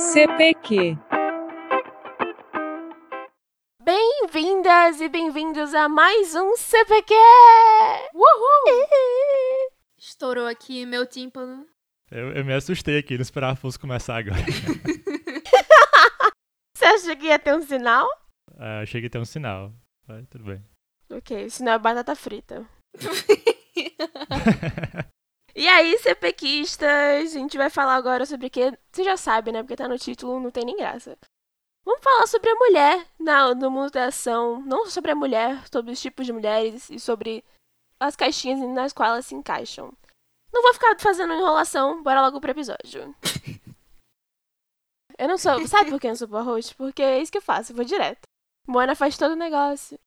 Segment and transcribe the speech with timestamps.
[0.00, 0.96] CPQ.
[3.84, 7.12] Bem-vindas e bem-vindos a mais um CPQ!
[8.14, 9.70] Uhul!
[9.98, 11.66] Estourou aqui meu tímpano.
[12.10, 14.40] Eu, eu me assustei aqui, não esperava que fosse começar agora.
[16.74, 18.08] Você acha que ia ter um sinal?
[18.58, 19.70] É, achei que ia ter um sinal.
[20.08, 20.64] Mas tudo bem.
[21.10, 22.66] Ok, o sinal é batata frita.
[25.60, 26.88] E aí, CPQistas,
[27.36, 28.72] a gente vai falar agora sobre o que.
[28.90, 29.62] Você já sabe, né?
[29.62, 31.18] Porque tá no título, não tem nem graça.
[31.84, 34.62] Vamos falar sobre a mulher na, no mundo da ação.
[34.62, 37.44] Não sobre a mulher, sobre os tipos de mulheres e sobre
[38.00, 39.92] as caixinhas nas quais elas se encaixam.
[40.50, 43.14] Não vou ficar fazendo enrolação, bora logo pro episódio.
[45.18, 45.68] Eu não sou.
[45.68, 46.74] Sabe por que eu não sou boa host?
[46.74, 48.22] Porque é isso que eu faço, eu vou direto.
[48.66, 49.98] Moana faz todo o negócio.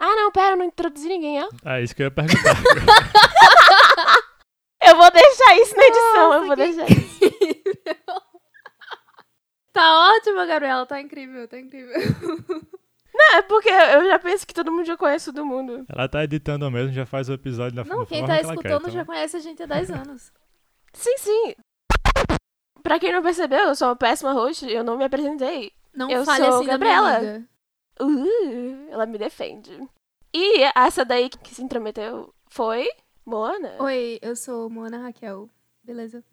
[0.00, 1.48] Ah, não, pera, eu não introduzi ninguém, ó.
[1.64, 2.56] É isso que eu ia perguntar.
[4.82, 7.20] Eu vou deixar isso na edição, eu vou deixar isso.
[9.72, 10.84] Tá ótima, Gabriela.
[10.86, 11.94] Tá incrível, tá incrível.
[13.14, 15.84] Não, é porque eu já penso que todo mundo já conhece todo mundo.
[15.88, 18.50] Ela tá editando mesmo, já faz o episódio da Não, quem tá que ela quer,
[18.54, 20.32] escutando então- já conhece a gente há 10 anos.
[20.92, 21.54] Sim, sim.
[22.82, 25.70] Pra quem não percebeu, eu sou uma péssima host, eu não me apresentei.
[25.94, 27.42] Não Eu fale sou assim da Gabriela.
[28.00, 29.70] Uh, ela me defende.
[30.32, 32.88] E essa daí que se intrometeu foi
[33.26, 33.76] Moana.
[33.80, 35.48] Oi, eu sou Mona Raquel.
[35.84, 36.24] Beleza?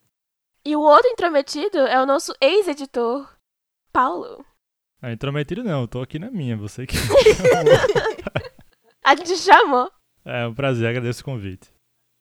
[0.64, 3.30] E o outro intrometido é o nosso ex-editor,
[3.92, 4.46] Paulo.
[5.02, 6.96] Ah, intrometido não, eu tô aqui na minha, você que.
[9.04, 9.92] A gente chamou.
[10.26, 11.72] é um prazer, agradeço o convite.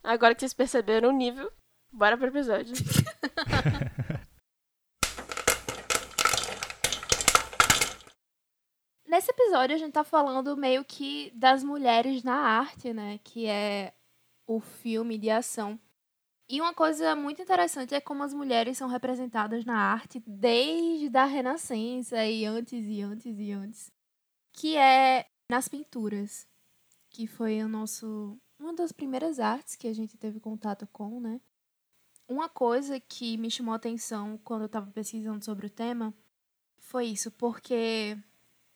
[0.03, 1.51] Agora que vocês perceberam o nível,
[1.93, 2.75] bora pro episódio.
[9.07, 13.19] Nesse episódio a gente tá falando meio que das mulheres na arte, né?
[13.23, 13.95] Que é
[14.47, 15.79] o filme de ação.
[16.49, 21.25] E uma coisa muito interessante é como as mulheres são representadas na arte desde a
[21.25, 23.93] Renascença e antes e antes e antes.
[24.53, 26.47] Que é nas pinturas.
[27.11, 28.37] Que foi o nosso.
[28.59, 31.41] Uma das primeiras artes que a gente teve contato com, né?
[32.29, 36.13] Uma coisa que me chamou a atenção quando eu tava pesquisando sobre o tema
[36.79, 38.19] foi isso, porque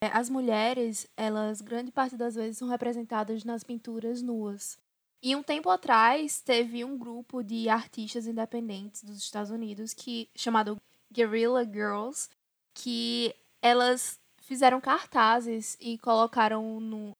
[0.08, 4.78] as mulheres, elas, grande parte das vezes, são representadas nas pinturas nuas.
[5.22, 10.80] E um tempo atrás, teve um grupo de artistas independentes dos Estados Unidos que chamado
[11.12, 12.30] Guerrilla Girls,
[12.72, 17.14] que elas fizeram cartazes e colocaram no.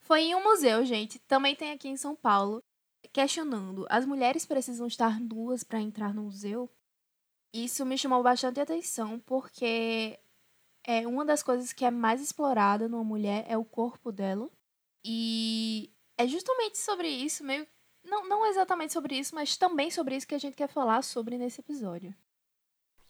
[0.00, 1.18] Foi em um museu, gente.
[1.20, 2.62] Também tem aqui em São Paulo.
[3.12, 6.68] Questionando: as mulheres precisam estar nuas para entrar no museu?
[7.52, 10.18] Isso me chamou bastante atenção, porque
[10.84, 14.50] é uma das coisas que é mais explorada numa mulher é o corpo dela.
[15.04, 17.66] E é justamente sobre isso, meio.
[18.02, 21.36] Não, não exatamente sobre isso, mas também sobre isso que a gente quer falar sobre
[21.36, 22.14] nesse episódio.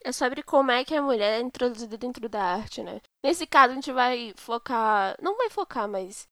[0.02, 3.00] É sobre como é que a mulher é introduzida dentro da arte, né?
[3.22, 5.16] Nesse caso, a gente vai focar.
[5.22, 6.28] Não vai focar, mas.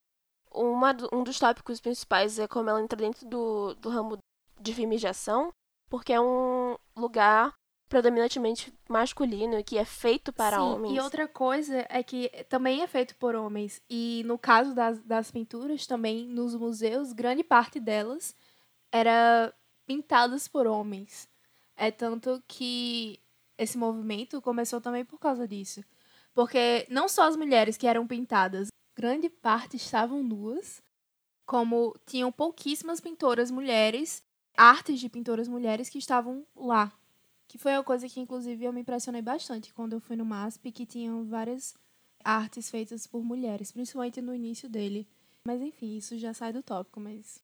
[0.51, 4.17] Uma, um dos tópicos principais é como ela entra dentro do, do ramo
[4.59, 5.53] de filmes de ação,
[5.87, 7.53] porque é um lugar
[7.89, 10.95] predominantemente masculino que é feito para Sim, homens.
[10.95, 13.81] E outra coisa é que também é feito por homens.
[13.89, 18.35] E no caso das, das pinturas, também nos museus, grande parte delas
[18.91, 19.53] era
[19.85, 21.27] pintadas por homens.
[21.75, 23.19] É tanto que
[23.57, 25.83] esse movimento começou também por causa disso.
[26.33, 30.81] Porque não só as mulheres que eram pintadas, grande parte estavam nuas,
[31.45, 34.23] como tinham pouquíssimas pintoras mulheres,
[34.55, 36.93] artes de pintoras mulheres que estavam lá.
[37.49, 40.71] Que foi uma coisa que, inclusive, eu me impressionei bastante quando eu fui no MASP,
[40.71, 41.73] que tinham várias
[42.23, 45.07] artes feitas por mulheres, principalmente no início dele.
[45.45, 47.43] Mas enfim, isso já sai do tópico, mas.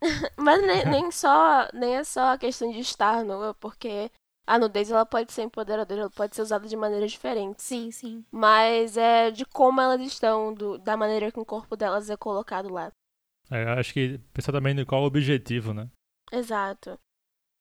[0.36, 4.10] Mas nem, nem só nem é só a questão de estar nua, porque
[4.44, 7.64] a nudez ela pode ser empoderadora, ela pode ser usada de maneiras diferentes.
[7.64, 8.24] Sim, sim.
[8.32, 12.68] Mas é de como elas estão, do- da maneira que o corpo delas é colocado
[12.72, 12.90] lá.
[13.50, 15.88] É, eu acho que pensar também em qual o objetivo, né?
[16.32, 16.98] Exato.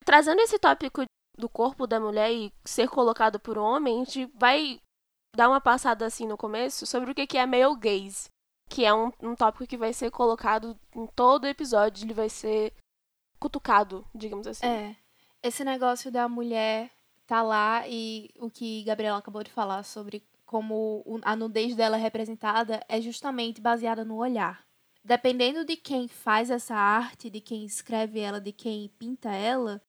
[0.06, 1.04] Trazendo esse tópico
[1.38, 4.80] do corpo da mulher e ser colocado por um homem, a gente vai
[5.36, 8.30] dar uma passada assim no começo sobre o que é male gaze,
[8.69, 12.74] que é um, um tópico que vai ser colocado em todo episódio, ele vai ser
[13.39, 14.66] cutucado, digamos assim.
[14.66, 14.95] É.
[15.42, 16.92] Esse negócio da mulher
[17.25, 22.00] tá lá e o que Gabriela acabou de falar sobre como a nudez dela é
[22.00, 24.66] representada é justamente baseada no olhar.
[25.04, 29.81] Dependendo de quem faz essa arte, de quem escreve ela, de quem pinta ela,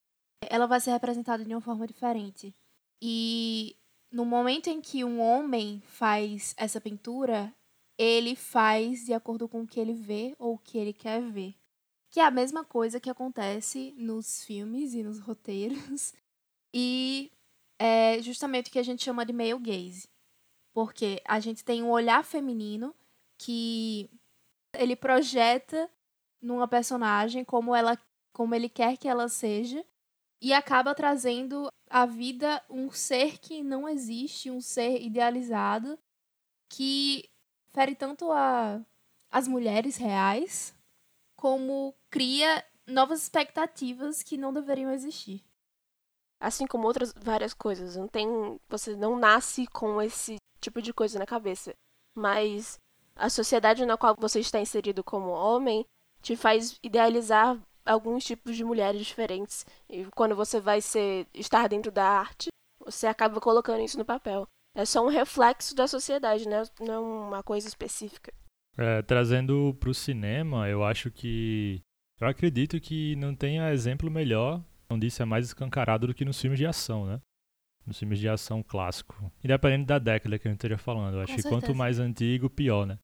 [0.50, 2.54] ela vai ser representada de uma forma diferente.
[3.00, 3.76] E
[4.10, 7.52] no momento em que um homem faz essa pintura,
[7.98, 11.54] ele faz de acordo com o que ele vê ou o que ele quer ver.
[12.10, 16.14] Que é a mesma coisa que acontece nos filmes e nos roteiros.
[16.74, 17.30] E
[17.78, 20.08] é justamente o que a gente chama de male gaze.
[20.72, 22.94] Porque a gente tem um olhar feminino
[23.38, 24.08] que
[24.74, 25.90] ele projeta
[26.40, 27.98] numa personagem como ela
[28.32, 29.84] como ele quer que ela seja
[30.42, 35.96] e acaba trazendo à vida um ser que não existe, um ser idealizado
[36.68, 37.30] que
[37.72, 38.84] fere tanto a,
[39.30, 40.74] as mulheres reais
[41.36, 45.44] como cria novas expectativas que não deveriam existir.
[46.40, 48.26] Assim como outras várias coisas, não tem,
[48.68, 51.72] você não nasce com esse tipo de coisa na cabeça,
[52.16, 52.80] mas
[53.14, 55.86] a sociedade na qual você está inserido como homem
[56.20, 59.67] te faz idealizar alguns tipos de mulheres diferentes.
[59.88, 62.49] E quando você vai ser estar dentro da arte,
[62.84, 64.46] você acaba colocando isso no papel.
[64.75, 66.62] É só um reflexo da sociedade, né?
[66.81, 68.32] não é uma coisa específica.
[68.76, 71.81] É, trazendo para o cinema, eu acho que.
[72.19, 76.40] Eu acredito que não tenha exemplo melhor onde isso é mais escancarado do que nos
[76.40, 77.20] filmes de ação, né?
[77.87, 79.31] Nos filmes de ação clássico.
[79.43, 81.14] Independente da década que a gente esteja falando.
[81.14, 81.61] Eu acho Com que certeza.
[81.61, 82.99] quanto mais antigo, pior, né?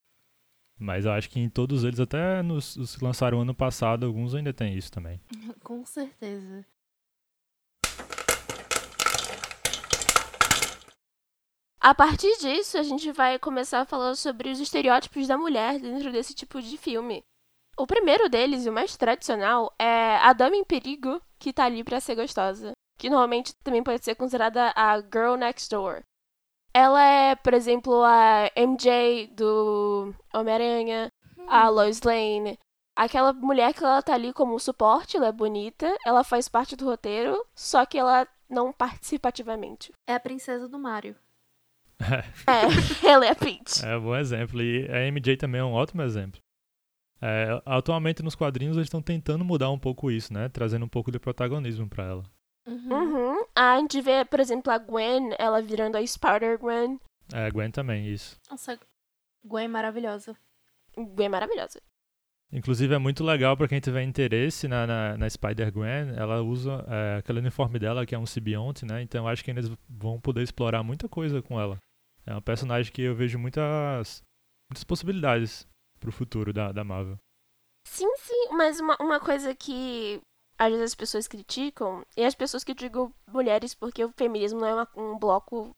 [0.79, 4.35] Mas eu acho que em todos eles, até nos os que lançaram ano passado, alguns
[4.35, 5.21] ainda tem isso também.
[5.63, 6.65] Com certeza.
[11.81, 16.13] A partir disso, a gente vai começar a falar sobre os estereótipos da mulher dentro
[16.13, 17.23] desse tipo de filme.
[17.77, 21.85] O primeiro deles, e o mais tradicional, é a dama em perigo que tá ali
[21.85, 22.73] pra ser gostosa.
[22.99, 26.03] Que normalmente também pode ser considerada a girl next door.
[26.73, 31.11] Ela é, por exemplo, a MJ do Homem-Aranha,
[31.49, 32.59] a Lois Lane.
[32.97, 36.85] Aquela mulher que ela tá ali como suporte, ela é bonita, ela faz parte do
[36.85, 39.93] roteiro, só que ela não participa ativamente.
[40.06, 41.15] É a princesa do Mario.
[42.00, 42.62] É,
[43.06, 43.85] ela é a Peach.
[43.85, 44.61] É um bom exemplo.
[44.62, 46.41] E a MJ também é um ótimo exemplo.
[47.20, 50.49] É, atualmente nos quadrinhos eles estão tentando mudar um pouco isso, né?
[50.49, 52.25] Trazendo um pouco de protagonismo pra ela.
[52.69, 52.93] Uhum.
[52.93, 53.47] Uhum.
[53.55, 57.00] A gente vê, por exemplo, a Gwen, ela virando a Spider-Gwen.
[57.32, 58.37] É, a Gwen também, isso.
[58.50, 58.79] Nossa,
[59.44, 60.37] Gwen é maravilhosa.
[60.97, 61.81] Gwen é maravilhosa.
[62.50, 66.15] Inclusive é muito legal pra quem tiver interesse na, na, na Spider-Gwen.
[66.17, 69.03] Ela usa é, aquele uniforme dela que é um simbionte, né?
[69.03, 71.79] Então eu acho que eles vão poder explorar muita coisa com ela.
[72.26, 74.23] É uma personagem que eu vejo muitas,
[74.70, 75.67] muitas possibilidades
[76.00, 77.19] pro futuro da, da Marvel.
[77.87, 80.20] Sim, sim, mas uma, uma coisa que
[80.58, 84.75] às vezes as pessoas criticam, e as pessoas criticam mulheres porque o feminismo não é
[84.75, 85.70] uma- um bloco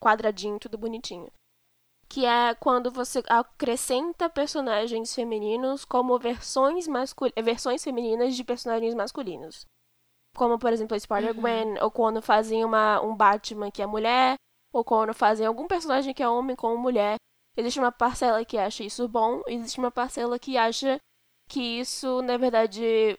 [0.00, 1.30] quadradinho, tudo bonitinho.
[2.08, 9.66] Que é quando você acrescenta personagens femininos como versões, mascul versões femininas de personagens masculinos.
[10.36, 14.36] Como, por exemplo, a Spider-Gwen, ou quando fazem uma, um Batman que é mulher,
[14.72, 17.16] ou quando fazem algum personagem que é homem com mulher.
[17.56, 21.00] Existe uma parcela que acha isso bom, e existe uma parcela que acha
[21.48, 23.18] que isso, na verdade,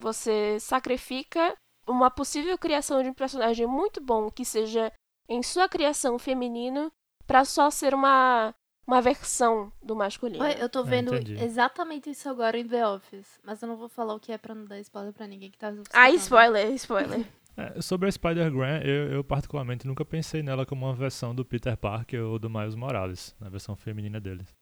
[0.00, 1.54] você sacrifica
[1.86, 4.92] uma possível criação de um personagem muito bom que seja
[5.28, 6.90] em sua criação feminino
[7.26, 8.54] pra só ser uma
[8.86, 10.42] uma versão do masculino.
[10.42, 11.34] Oi, eu tô É, vendo entendi.
[11.44, 13.38] exatamente isso agora em The Office.
[13.44, 15.58] Mas eu não vou falar o que é pra não dar spoiler pra ninguém que
[15.58, 16.14] tá Ai, escutando.
[16.14, 17.26] spoiler, spoiler.
[17.58, 21.76] É, sobre a Spider-Gwen, eu, eu particularmente nunca pensei nela como uma versão do Peter
[21.76, 24.54] Parker ou do Miles Morales, na versão feminina deles.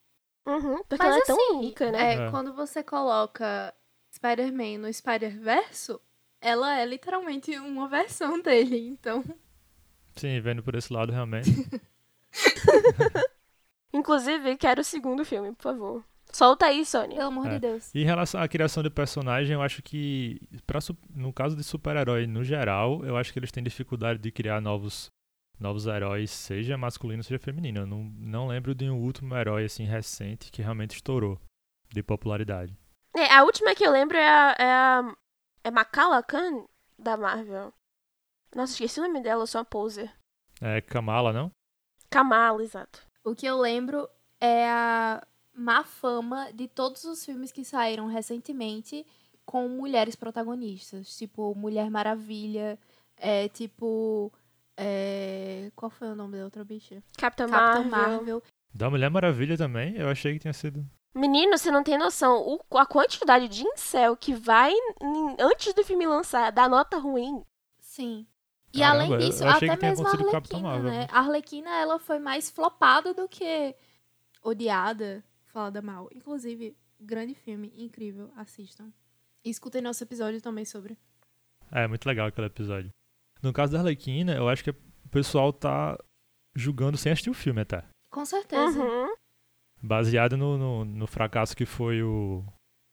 [0.48, 2.14] Uhum, porque Mas ela é tão assim, única, né?
[2.14, 2.30] É, É.
[2.30, 3.74] quando você coloca
[4.16, 6.00] Spider-Man no Spider-Verso,
[6.40, 9.22] ela é literalmente uma versão dele, então...
[10.16, 11.50] Sim, vendo por esse lado, realmente.
[13.92, 16.04] Inclusive, quero o segundo filme, por favor.
[16.32, 17.14] Solta aí, Sony.
[17.14, 17.50] Pelo amor É.
[17.54, 17.94] de Deus.
[17.94, 20.80] E em relação à criação de personagem, eu acho que, pra,
[21.14, 25.10] no caso de super-herói no geral, eu acho que eles têm dificuldade de criar novos,
[25.58, 27.80] novos heróis, seja masculino, seja feminino.
[27.80, 31.40] Eu não, não lembro de um último herói assim recente que realmente estourou
[31.90, 32.76] de popularidade.
[33.16, 34.56] É, a última que eu lembro é a.
[34.58, 35.16] É, a,
[35.64, 36.66] é Makala Khan,
[36.98, 37.72] da Marvel.
[38.54, 40.12] Nossa, esqueci o nome dela, eu sou uma poser.
[40.60, 41.50] É Kamala, não?
[42.10, 43.06] Kamala, exato.
[43.24, 44.08] O que eu lembro
[44.40, 49.04] é a má fama de todos os filmes que saíram recentemente
[49.44, 51.16] com mulheres protagonistas.
[51.16, 52.78] Tipo, Mulher Maravilha,
[53.16, 54.32] é, tipo...
[54.76, 57.02] é, Qual foi o nome da outra bicha?
[57.18, 57.90] Capitã Capitã Marvel.
[57.90, 58.42] Marvel.
[58.74, 60.84] Da Mulher Maravilha também, eu achei que tinha sido.
[61.16, 62.42] Menino, você não tem noção.
[62.70, 67.42] O, a quantidade de incel que vai em- antes do filme lançar dar nota ruim.
[67.80, 68.26] Sim.
[68.72, 70.90] E Caramba, além disso, até mesmo a Arlequina, Marvel.
[70.90, 71.06] né?
[71.10, 73.74] A Arlequina, ela foi mais flopada do que
[74.42, 76.08] odiada, falada mal.
[76.14, 78.92] Inclusive, grande filme, incrível, assistam.
[79.44, 80.98] E escutem nosso episódio também sobre.
[81.72, 82.90] É, muito legal aquele episódio.
[83.42, 85.98] No caso da Arlequina, eu acho que o pessoal tá
[86.54, 87.84] julgando sem assistir o filme até.
[88.10, 88.78] Com certeza.
[88.82, 89.14] Uhum.
[89.82, 92.44] Baseado no, no, no fracasso que foi o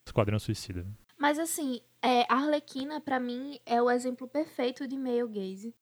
[0.07, 0.85] Esquadrão Suicida.
[1.17, 5.73] Mas assim, é, Arlequina, pra mim, é o exemplo perfeito de male gaze.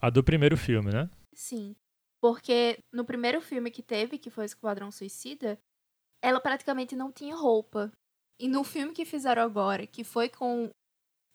[0.00, 1.10] A do primeiro filme, né?
[1.34, 1.74] Sim.
[2.20, 5.58] Porque no primeiro filme que teve, que foi Esquadrão Suicida,
[6.22, 7.92] ela praticamente não tinha roupa.
[8.38, 10.70] E no filme que fizeram agora, que foi com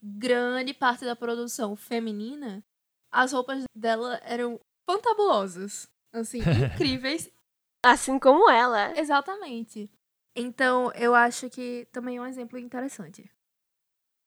[0.01, 2.63] grande parte da produção feminina,
[3.12, 5.88] as roupas dela eram fantabulosas.
[6.13, 6.39] Assim,
[6.74, 7.32] incríveis.
[7.83, 8.97] Assim como ela.
[8.97, 9.89] Exatamente.
[10.35, 13.29] Então, eu acho que também é um exemplo interessante.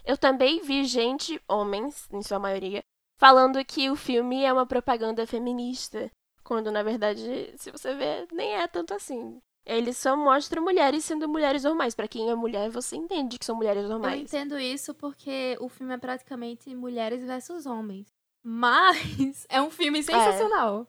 [0.04, 2.80] Eu também vi gente, homens, em sua maioria,
[3.18, 6.10] falando que o filme é uma propaganda feminista.
[6.42, 9.40] Quando, na verdade, se você ver, nem é tanto assim.
[9.64, 11.94] Ele só mostra mulheres sendo mulheres normais.
[11.94, 14.14] Para quem é mulher, você entende que são mulheres normais.
[14.14, 18.06] Eu entendo isso porque o filme é praticamente mulheres versus homens.
[18.44, 20.86] Mas é um filme sensacional.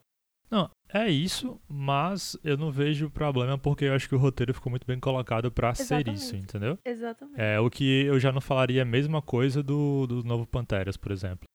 [0.51, 4.69] Não, é isso, mas eu não vejo problema porque eu acho que o roteiro ficou
[4.69, 6.77] muito bem colocado para ser isso, entendeu?
[6.85, 7.39] Exatamente.
[7.39, 11.11] É o que eu já não falaria a mesma coisa do, do novo Panteras, por
[11.11, 11.45] exemplo.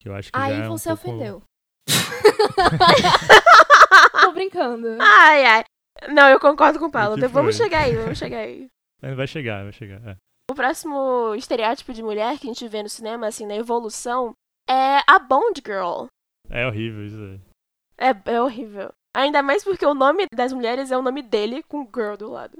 [0.00, 1.08] Que eu acho que Aí já é um você pouco...
[1.10, 1.42] ofendeu.
[4.20, 4.96] Tô brincando.
[5.00, 5.64] Ai, ai.
[6.08, 7.16] Não, eu concordo com o Paulo.
[7.16, 8.68] que Vamos chegar aí, vamos chegar aí.
[9.16, 9.98] Vai chegar, vai chegar.
[10.06, 10.16] é.
[10.50, 14.34] O próximo estereótipo de mulher que a gente vê no cinema, assim, na evolução,
[14.68, 16.04] é a Bond Girl.
[16.50, 17.40] É horrível isso aí.
[18.00, 18.90] É, é horrível.
[19.14, 22.58] Ainda mais porque o nome das mulheres é o nome dele com girl do lado.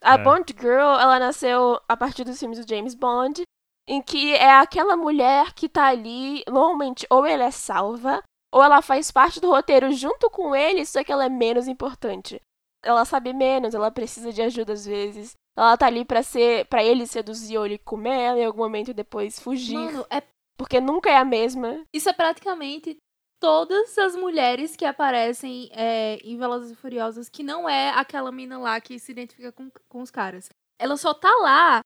[0.00, 0.18] A É.
[0.18, 3.42] Bond Girl, ela nasceu a partir dos filmes do James Bond,
[3.88, 8.20] em que é aquela mulher que tá ali, normalmente, ou ela é salva,
[8.52, 12.40] ou ela faz parte do roteiro junto com ele, só que ela é menos importante.
[12.84, 15.34] Ela sabe menos, ela precisa de ajuda às vezes.
[15.56, 18.90] Ela tá ali pra ser, para ele seduzir ou ele comer ela em algum momento
[18.90, 20.20] e depois fugir, Mano, é,
[20.56, 21.84] porque nunca é a mesma.
[21.94, 22.96] isso é praticamente
[23.42, 28.56] todas as mulheres que aparecem é, em Velozes e Furiosos, que não é aquela mina
[28.56, 30.48] lá que se identifica com, com os caras.
[30.78, 31.80] Ela só tá lá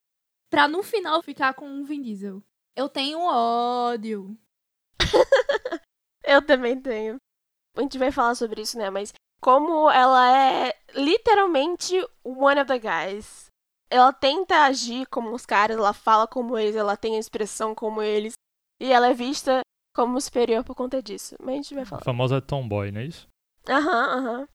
[0.50, 2.42] pra no final ficar com um Vin Diesel.
[2.76, 4.36] Eu tenho ódio.
[6.22, 7.16] Eu também tenho.
[7.74, 8.90] A gente vai falar sobre isso, né?
[8.90, 13.46] Mas como ela é literalmente one of the guys.
[13.88, 18.02] Ela tenta agir como os caras, ela fala como eles, ela tem a expressão como
[18.02, 18.34] eles.
[18.78, 19.60] E ela é vista
[19.96, 21.34] como superior por conta disso.
[21.40, 22.02] Mas a gente vai A falar.
[22.04, 23.26] famosa tomboy, não é isso?
[23.68, 24.48] Aham, aham.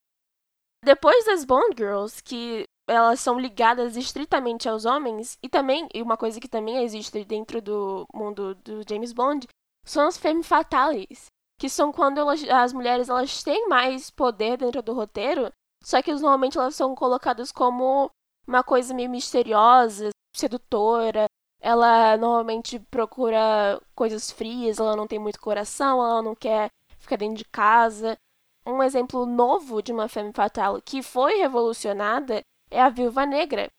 [0.86, 6.18] Depois das Bond Girls, que elas são ligadas estritamente aos homens, e também, e uma
[6.18, 9.48] coisa que também existe dentro do mundo do James Bond,
[9.86, 11.26] são as femme fatales,
[11.60, 15.52] que são quando elas- as mulheres elas têm mais poder dentro do roteiro,
[15.84, 18.10] só que normalmente elas são colocadas como
[18.48, 21.26] uma coisa meio misteriosa, sedutora.
[21.62, 27.38] Ela normalmente procura coisas frias, ela não tem muito coração, ela não quer ficar dentro
[27.38, 28.18] de casa.
[28.66, 33.70] Um exemplo novo de uma femme fatale que foi revolucionada é a Viúva Negra.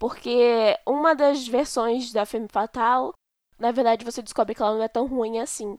[0.00, 3.12] Porque uma das versões da femme fatale,
[3.58, 5.78] na verdade você descobre que ela não é tão ruim assim.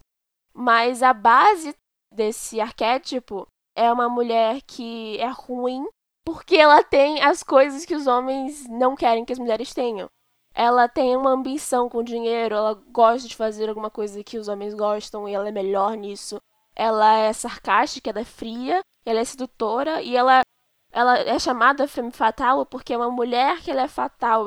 [0.54, 1.74] Mas a base
[2.14, 5.86] desse arquétipo é uma mulher que é ruim
[6.26, 10.08] porque ela tem as coisas que os homens não querem que as mulheres tenham.
[10.60, 14.74] Ela tem uma ambição com dinheiro, ela gosta de fazer alguma coisa que os homens
[14.74, 16.38] gostam e ela é melhor nisso.
[16.76, 20.42] Ela é sarcástica, ela é fria, ela é sedutora e ela,
[20.92, 24.44] ela é chamada femme fatale porque é uma mulher que ela é fatal.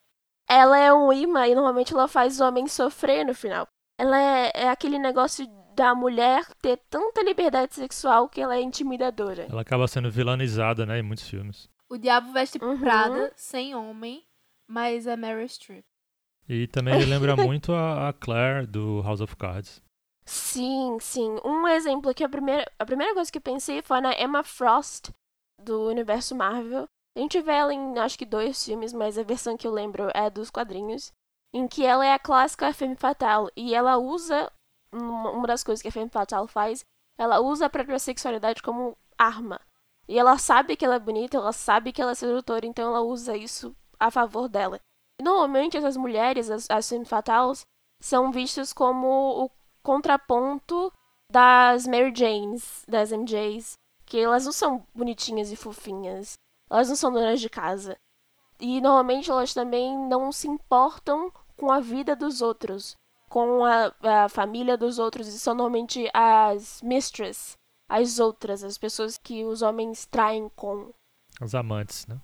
[0.47, 3.67] Ela é um imã e normalmente ela faz os homens sofrer no final.
[3.99, 9.47] Ela é, é aquele negócio da mulher ter tanta liberdade sexual que ela é intimidadora.
[9.51, 11.71] Ela acaba sendo vilanizada, né, em muitos filmes.
[11.89, 12.79] O Diabo Veste Uhum.
[12.79, 14.23] Prada, sem homem,
[14.69, 15.87] mas é Meryl Streep.
[16.53, 19.83] E também me lembra muito a, a Claire do House of Cards.
[20.27, 21.41] Sim, sim.
[21.43, 25.11] Um exemplo que a primeira, a primeira coisa que eu pensei foi na Emma Frost,
[25.59, 26.87] do universo Marvel.
[27.17, 30.11] A gente vê ela em acho que dois filmes, mas a versão que eu lembro
[30.13, 31.11] é dos quadrinhos.
[31.55, 33.51] Em que ela é a clássica Femme Fatale.
[33.57, 34.53] E ela usa.
[34.93, 36.85] Uma uma das coisas que a Femme Fatale faz,
[37.17, 39.59] ela usa a própria sexualidade como arma.
[40.07, 43.01] E ela sabe que ela é bonita, ela sabe que ela é sedutora, então ela
[43.01, 44.79] usa isso a favor dela.
[45.23, 47.65] Normalmente essas mulheres, as, as Femme Fatales,
[48.01, 49.51] são vistas como o
[49.81, 50.93] contraponto
[51.31, 56.37] das Mary Janes, das MJs, que elas não são bonitinhas e fofinhas,
[56.69, 57.97] elas não são donas de casa.
[58.59, 62.97] E normalmente elas também não se importam com a vida dos outros,
[63.29, 67.57] com a, a família dos outros, e são normalmente as mistress,
[67.89, 70.93] as outras, as pessoas que os homens traem com
[71.41, 72.21] Os amantes, né?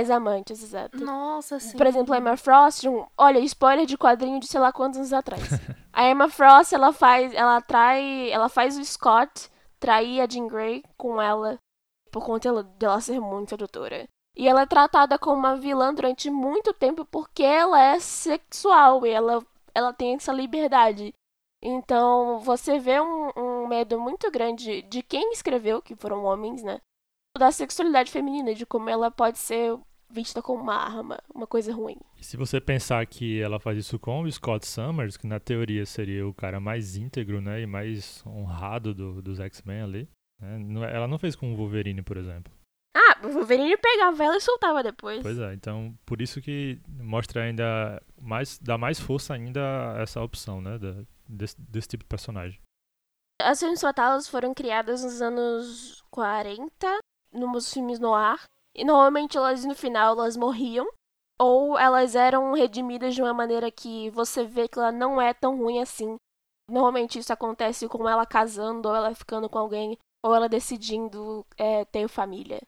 [0.00, 1.02] As amantes, exato.
[1.02, 1.76] Nossa, sim.
[1.76, 5.12] Por exemplo, a Emma Frost, um, olha, spoiler de quadrinho de sei lá quantos anos
[5.12, 5.42] atrás.
[5.92, 10.82] a Emma Frost, ela faz, ela trai, ela faz o Scott trair a Jean Grey
[10.96, 11.58] com ela
[12.10, 14.08] por conta dela, dela ser muito sedutora.
[14.36, 19.10] E ela é tratada como uma vilã durante muito tempo porque ela é sexual e
[19.10, 21.12] ela, ela tem essa liberdade.
[21.62, 26.62] Então, você vê um, um um medo muito grande de quem escreveu, que foram homens,
[26.62, 26.80] né?
[27.36, 29.76] Da sexualidade feminina, de como ela pode ser
[30.08, 31.98] vista como uma arma, uma coisa ruim.
[32.20, 36.26] Se você pensar que ela faz isso com o Scott Summers, que na teoria seria
[36.26, 40.08] o cara mais íntegro, né, e mais honrado do, dos X-Men ali,
[40.40, 40.94] né?
[40.94, 42.52] ela não fez com o Wolverine, por exemplo.
[42.96, 45.20] Ah, o Wolverine pegava ela e soltava depois.
[45.20, 50.60] Pois é, então por isso que mostra ainda mais, dá mais força ainda essa opção,
[50.60, 50.78] né,
[51.28, 52.60] desse, desse tipo de personagem.
[53.42, 56.98] As filmes fatalas foram criadas nos anos 40,
[57.34, 58.42] nos filmes no ar,
[58.74, 60.86] e normalmente elas no final elas morriam
[61.38, 65.56] ou elas eram redimidas de uma maneira que você vê que ela não é tão
[65.56, 66.16] ruim assim.
[66.68, 71.84] Normalmente isso acontece com ela casando ou ela ficando com alguém ou ela decidindo é,
[71.84, 72.62] ter família,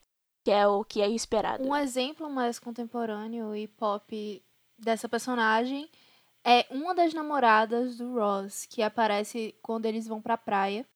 [0.44, 1.66] que é o que é esperado.
[1.66, 4.44] Um exemplo mais contemporâneo e pop
[4.78, 5.88] dessa personagem
[6.44, 10.86] é uma das namoradas do Ross, que aparece quando eles vão pra praia.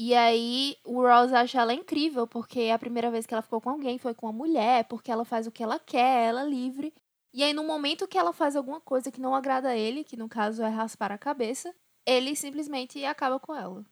[0.00, 3.70] E aí o Ross acha ela incrível, porque a primeira vez que ela ficou com
[3.70, 6.94] alguém foi com uma mulher, porque ela faz o que ela quer, ela é livre.
[7.34, 10.16] E aí no momento que ela faz alguma coisa que não agrada a ele, que
[10.16, 11.74] no caso é raspar a cabeça,
[12.06, 13.84] ele simplesmente acaba com ela.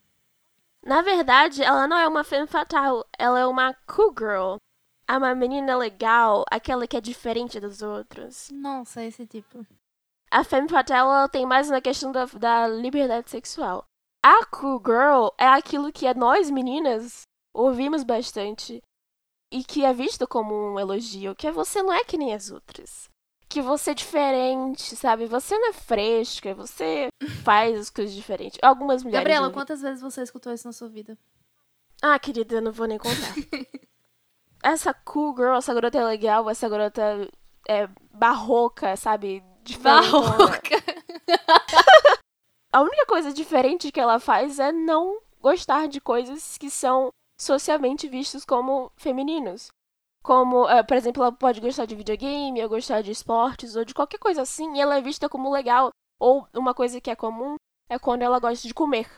[0.80, 4.58] Na verdade, ela não é uma femme fatal, ela é uma cool girl.
[5.08, 8.48] É uma menina legal, aquela que é diferente dos outros.
[8.52, 9.66] Nossa, esse tipo.
[10.30, 13.84] A femme fatal ela tem mais na questão da, da liberdade sexual.
[14.28, 17.22] A cool girl é aquilo que nós meninas
[17.54, 18.82] ouvimos bastante
[19.52, 22.50] e que é visto como um elogio, que é você não é que nem as
[22.50, 23.08] outras.
[23.48, 25.26] Que você é diferente, sabe?
[25.26, 27.06] Você não é fresca, você
[27.44, 28.58] faz as coisas diferentes.
[28.60, 29.20] Algumas mulheres.
[29.20, 31.16] Gabriela, quantas vezes você escutou isso na sua vida?
[32.02, 33.32] Ah, querida, eu não vou nem contar.
[34.60, 37.30] essa cool girl, essa garota é legal, essa garota
[37.68, 39.40] é barroca, sabe?
[39.62, 40.82] Diferente, barroca.
[42.72, 48.08] A única coisa diferente que ela faz é não gostar de coisas que são socialmente
[48.08, 49.68] vistos como femininos.
[50.22, 53.94] Como, uh, por exemplo, ela pode gostar de videogame, ou gostar de esportes, ou de
[53.94, 55.90] qualquer coisa assim, e ela é vista como legal.
[56.18, 57.54] Ou uma coisa que é comum
[57.88, 59.08] é quando ela gosta de comer.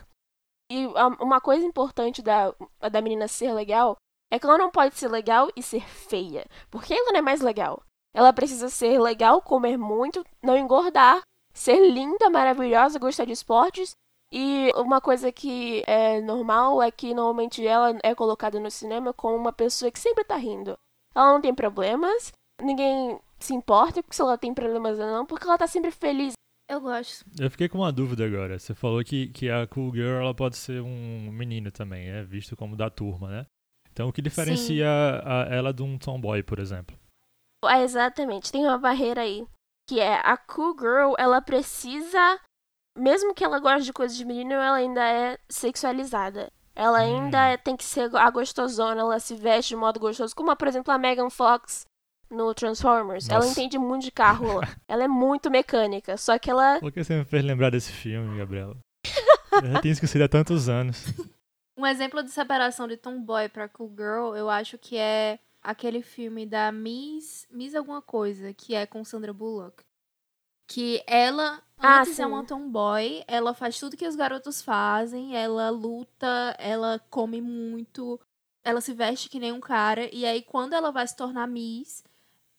[0.71, 0.85] E
[1.19, 2.53] uma coisa importante da,
[2.91, 3.95] da menina ser legal
[4.31, 6.45] é que ela não pode ser legal e ser feia.
[6.69, 7.81] Porque ela não é mais legal.
[8.13, 11.23] Ela precisa ser legal, comer muito, não engordar
[11.59, 13.91] ser linda, maravilhosa, gostar de esportes.
[14.31, 19.35] E uma coisa que é normal é que normalmente ela é colocada no cinema como
[19.35, 20.77] uma pessoa que sempre tá rindo.
[21.13, 25.57] Ela não tem problemas, ninguém se importa se ela tem problemas ou não, porque ela
[25.57, 26.33] tá sempre feliz.
[26.69, 27.25] Eu gosto.
[27.39, 28.59] Eu fiquei com uma dúvida agora.
[28.59, 32.55] Você falou que, que a Cool Girl ela pode ser um menino também, é visto
[32.55, 33.45] como da turma, né?
[33.91, 34.87] Então o que diferencia
[35.25, 36.95] a, ela de um tomboy, por exemplo?
[37.65, 39.45] É, exatamente, tem uma barreira aí
[39.89, 42.39] que é a cool girl, ela precisa,
[42.95, 46.51] mesmo que ela goste de coisas de menino, ela ainda é sexualizada.
[46.75, 47.41] Ela ainda hum.
[47.41, 50.93] é, tem que ser a gostosona, ela se veste de modo gostoso, como por exemplo
[50.93, 51.87] a Megan Fox
[52.29, 53.27] no Transformers.
[53.27, 53.43] Nossa.
[53.43, 56.79] Ela entende muito de carro, ela é muito mecânica, só que ela...
[56.79, 58.77] Por que você me fez lembrar desse filme, Gabriela?
[59.51, 61.03] Eu já tinha esquecido há tantos anos.
[61.75, 66.45] Um exemplo de separação de tomboy pra cool girl, eu acho que é aquele filme
[66.45, 69.83] da Miss, Miss alguma coisa, que é com Sandra Bullock.
[70.67, 72.21] Que ela ah, antes sim.
[72.21, 78.19] é uma tomboy, ela faz tudo que os garotos fazem, ela luta, ela come muito,
[78.63, 82.03] ela se veste que nem um cara, e aí quando ela vai se tornar Miss,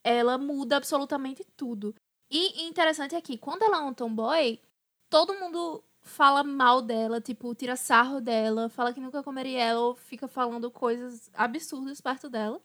[0.03, 1.95] ela muda absolutamente tudo.
[2.31, 4.61] E interessante é que quando ela é um tomboy,
[5.09, 9.95] todo mundo fala mal dela, tipo, tira sarro dela, fala que nunca comeria ela, ou
[9.95, 12.61] fica falando coisas absurdas perto dela.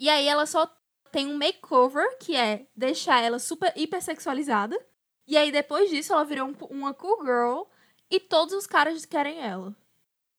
[0.00, 0.66] E aí ela só
[1.12, 4.80] tem um makeover, que é deixar ela super hipersexualizada.
[5.28, 7.64] E aí depois disso ela virou um, uma cool girl
[8.10, 9.76] e todos os caras querem ela.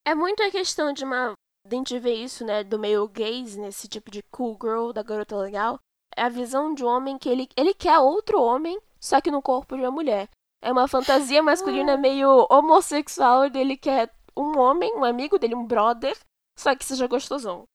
[0.03, 1.33] É muito a questão de uma.
[1.63, 5.37] A gente vê isso, né, do meio gays, nesse tipo de cool girl, da garota
[5.37, 5.79] legal.
[6.17, 9.43] É a visão de um homem que ele, ele quer outro homem, só que no
[9.43, 10.27] corpo de uma mulher.
[10.59, 16.17] É uma fantasia masculina meio homossexual dele quer um homem, um amigo dele, um brother,
[16.57, 17.65] só que seja gostosão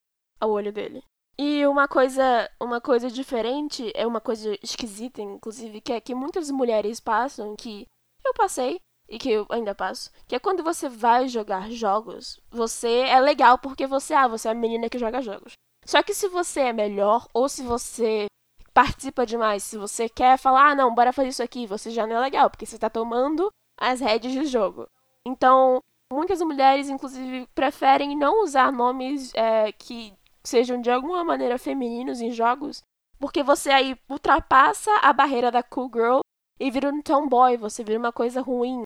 [0.41, 1.03] ao olho dele.
[1.39, 6.51] E uma coisa, uma coisa diferente, é uma coisa esquisita, inclusive, que é que muitas
[6.51, 7.87] mulheres passam, que
[8.25, 13.01] eu passei e que eu ainda passo, que é quando você vai jogar jogos, você
[13.01, 15.53] é legal porque você, ah, você é a menina que joga jogos.
[15.85, 18.27] Só que se você é melhor ou se você
[18.75, 22.17] participa demais, se você quer falar, ah, não, bora fazer isso aqui, você já não
[22.17, 24.89] é legal, porque você tá tomando as rédeas do jogo.
[25.25, 30.13] Então, muitas mulheres, inclusive, preferem não usar nomes é, que
[30.47, 32.83] sejam de alguma maneira femininos em jogos,
[33.19, 36.21] porque você aí ultrapassa a barreira da cool girl
[36.61, 38.83] e vira um tomboy, você vira uma coisa ruim.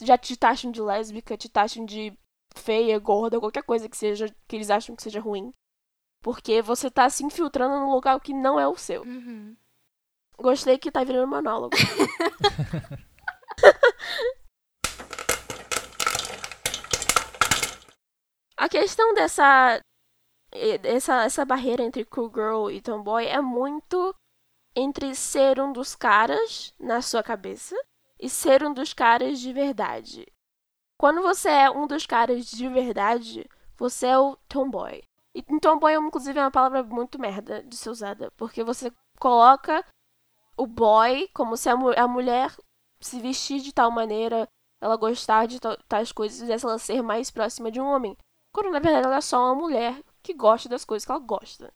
[0.00, 2.16] Já te taxam de lésbica, te taxam de
[2.56, 5.52] feia, gorda, qualquer coisa que seja que eles acham que seja ruim.
[6.22, 9.02] Porque você tá se infiltrando num lugar que não é o seu.
[9.02, 9.56] Uhum.
[10.38, 11.76] Gostei que tá virando monólogo.
[18.58, 19.80] A questão dessa,
[20.84, 24.14] essa, essa barreira entre cool girl e tomboy é muito
[24.74, 27.74] entre ser um dos caras na sua cabeça
[28.18, 30.26] e ser um dos caras de verdade.
[30.98, 35.02] Quando você é um dos caras de verdade, você é o tomboy.
[35.34, 39.84] E tomboy, inclusive, é uma palavra muito merda de ser usada, porque você coloca
[40.56, 42.54] o boy como se a, mu a mulher
[43.00, 44.48] se vestir de tal maneira,
[44.80, 48.16] ela gostar de tais coisas, fizesse ela ser mais próxima de um homem.
[48.52, 51.72] Quando na verdade ela é só uma mulher que gosta das coisas que ela gosta.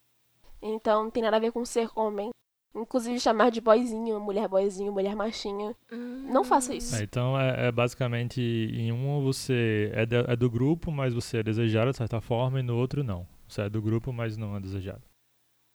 [0.61, 2.29] Então não tem nada a ver com ser homem.
[2.73, 5.75] Inclusive chamar de boyzinho, mulher boyzinho, mulher machinha.
[5.91, 6.27] Hum.
[6.31, 6.95] Não faça isso.
[6.95, 11.37] É, então é, é, basicamente em um você é, de, é, do grupo, mas você
[11.39, 13.27] é desejado de certa forma, e no outro não.
[13.47, 15.01] Você é do grupo, mas não é desejado.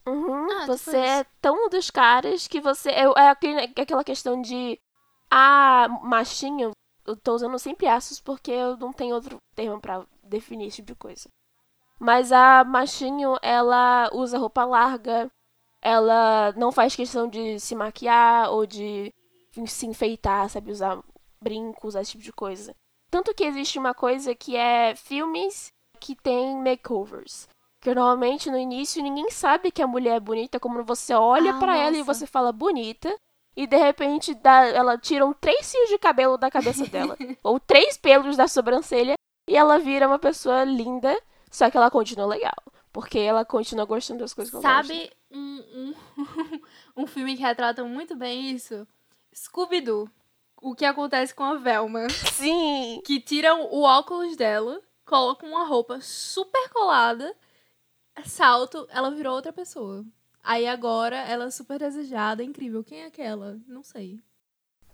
[0.07, 2.91] Uhum, Ah, você tipo é tão dos caras que você.
[2.91, 4.79] É, é aquele- aquela questão de.
[5.31, 6.71] Ah, machinho.
[7.05, 10.89] Eu tô usando sempre assos porque eu não tenho outro termo pra definir esse tipo
[10.93, 11.29] de coisa.
[11.99, 15.31] Mas a machinho, ela usa roupa larga.
[15.83, 19.13] Ela não faz questão de se maquiar ou de
[19.67, 20.71] se enfeitar, sabe?
[20.71, 21.01] Usar
[21.41, 22.75] brincos, esse tipo de coisa.
[23.11, 27.49] Tanto que existe uma coisa que é filmes que tem makeovers.
[27.81, 31.59] Que normalmente no início ninguém sabe que a mulher é bonita, como você olha Ah,
[31.59, 33.15] pra ela e você fala bonita.
[33.57, 37.17] E de repente dá, ela tira um três fios de cabelo da cabeça dela.
[37.43, 39.15] ou três pelos da sobrancelha.
[39.49, 41.17] E ela vira uma pessoa linda.
[41.57, 42.53] Só que ela continua legal.
[42.93, 44.93] Porque ela continua gostando das coisas que ela gosta.
[44.93, 45.95] Sabe um, um,
[47.05, 48.87] um filme que retrata muito bem isso?
[49.35, 50.07] Scooby-Doo.
[50.61, 52.11] O que acontece com a Velma.
[52.11, 53.01] Sim!
[53.07, 57.35] Que tiram o óculos dela, colocam uma roupa super colada,
[58.27, 60.05] salto, ela virou outra pessoa.
[60.45, 62.85] Aí agora ela é super desejada, incrível.
[62.85, 63.59] Quem é aquela?
[63.67, 64.21] Não sei.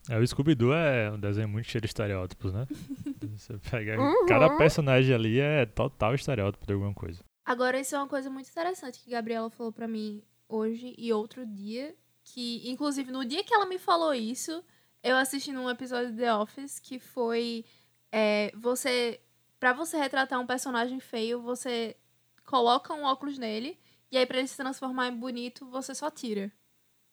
[0.08, 2.66] É, o Scooby-Doo é um desenho muito cheio de estereótipos, né?
[3.36, 4.00] Você pega.
[4.00, 4.26] Uhum.
[4.26, 7.22] Cada personagem ali é total estereótipo de alguma coisa.
[7.44, 11.12] Agora, isso é uma coisa muito interessante que a Gabriela falou pra mim hoje e
[11.12, 11.94] outro dia.
[12.24, 14.62] Que, inclusive, no dia que ela me falou isso,
[15.02, 17.64] eu assisti num episódio de The Office que foi.
[18.10, 19.20] é, você.
[19.58, 21.96] Pra você retratar um personagem feio, você
[22.44, 23.78] coloca um óculos nele.
[24.10, 26.52] E aí, pra ele se transformar em bonito, você só tira.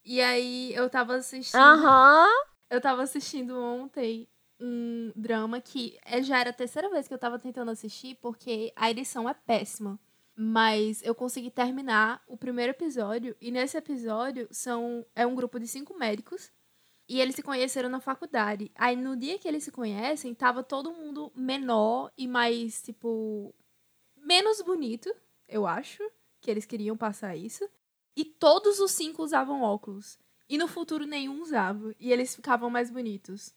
[0.03, 1.59] E aí, eu tava assistindo.
[1.59, 2.27] Aham!
[2.69, 4.27] Eu tava assistindo ontem
[4.59, 8.71] um drama que é- já era a terceira vez que eu tava tentando assistir, porque
[8.75, 9.99] a edição é péssima.
[10.35, 15.67] Mas eu consegui terminar o primeiro episódio, e nesse episódio são é um grupo de
[15.67, 16.51] cinco médicos,
[17.09, 18.71] e eles se conheceram na faculdade.
[18.75, 23.53] Aí no dia que eles se conhecem, tava todo mundo menor e mais, tipo,
[24.15, 25.13] menos bonito,
[25.47, 26.03] eu acho,
[26.39, 27.67] que eles queriam passar isso.
[28.15, 30.19] E todos os cinco usavam óculos.
[30.49, 31.93] E no futuro nenhum usava.
[31.99, 33.53] E eles ficavam mais bonitos.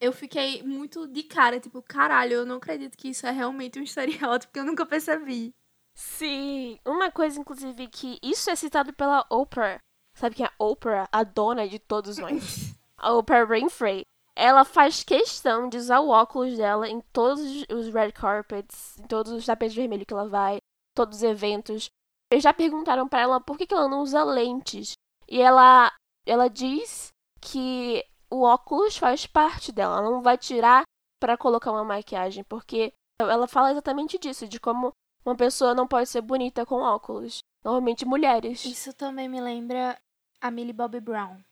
[0.00, 3.82] Eu fiquei muito de cara, tipo, caralho, eu não acredito que isso é realmente um
[3.82, 5.54] estereótipo que eu nunca percebi.
[5.94, 6.78] Sim!
[6.84, 9.78] Uma coisa, inclusive, que isso é citado pela Oprah.
[10.14, 11.08] Sabe quem é a Oprah?
[11.10, 12.74] A dona de todos nós.
[12.98, 14.04] a Oprah Winfrey.
[14.36, 19.30] Ela faz questão de usar o óculos dela em todos os red carpets, em todos
[19.32, 20.58] os tapetes vermelhos que ela vai,
[20.94, 21.88] todos os eventos.
[22.30, 24.94] Eles já perguntaram pra ela por que, que ela não usa lentes.
[25.28, 25.92] E ela,
[26.26, 29.98] ela diz que o óculos faz parte dela.
[29.98, 30.84] Ela não vai tirar
[31.20, 34.92] pra colocar uma maquiagem, porque ela fala exatamente disso, de como
[35.24, 37.38] uma pessoa não pode ser bonita com óculos.
[37.64, 38.64] Normalmente mulheres.
[38.64, 39.98] Isso também me lembra
[40.40, 41.42] a Millie Bobby Brown.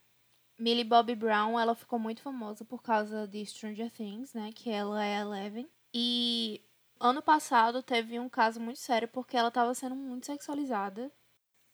[0.59, 4.53] Millie Bobby Brown, ela ficou muito famosa por causa de Stranger Things, né?
[4.55, 5.69] Que ela é Eleven.
[5.95, 6.63] E
[7.01, 11.11] ano passado teve um caso muito sério porque ela estava sendo muito sexualizada.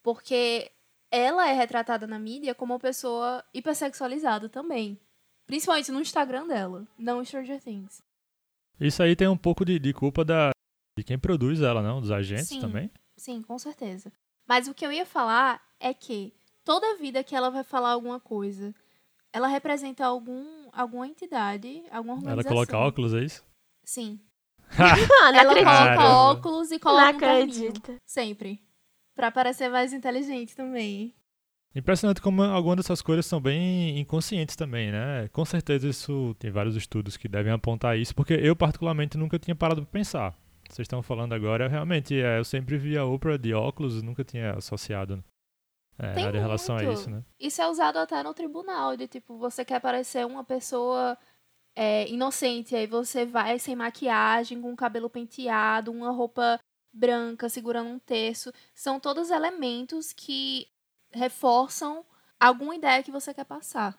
[0.01, 0.71] Porque
[1.11, 4.99] ela é retratada na mídia como uma pessoa hipersexualizada também.
[5.45, 8.01] Principalmente no Instagram dela, não em Stranger Things.
[8.79, 10.51] Isso aí tem um pouco de, de culpa da,
[10.97, 11.99] de quem produz ela, não?
[11.99, 12.61] Dos agentes Sim.
[12.61, 12.91] também.
[13.17, 14.11] Sim, com certeza.
[14.47, 18.19] Mas o que eu ia falar é que toda vida que ela vai falar alguma
[18.19, 18.73] coisa,
[19.33, 22.51] ela representa algum, alguma entidade, alguma Ela organização.
[22.53, 23.43] coloca óculos, é isso?
[23.83, 24.19] Sim.
[24.77, 27.69] Ela coloca óculos e coloca Não um terninho.
[27.69, 27.95] acredito.
[28.05, 28.61] Sempre.
[29.19, 31.13] Pra parecer mais inteligente também.
[31.75, 35.27] Impressionante como algumas dessas coisas são bem inconscientes também, né?
[35.33, 39.53] Com certeza isso tem vários estudos que devem apontar isso, porque eu particularmente nunca tinha
[39.53, 40.33] parado pra pensar.
[40.69, 44.53] Vocês estão falando agora, realmente, é, eu sempre vi a Oprah de óculos nunca tinha
[44.53, 45.21] associado
[45.97, 47.21] é, Tem nada em relação a isso, né?
[47.37, 51.17] Isso é usado até no tribunal, de tipo, você quer parecer uma pessoa
[51.75, 52.73] é, inocente.
[52.73, 56.57] Aí você vai sem maquiagem, com o cabelo penteado, uma roupa
[56.93, 58.51] branca, segurando um terço.
[58.73, 60.67] São todos elementos que
[61.11, 62.03] reforçam
[62.39, 63.97] alguma ideia que você quer passar.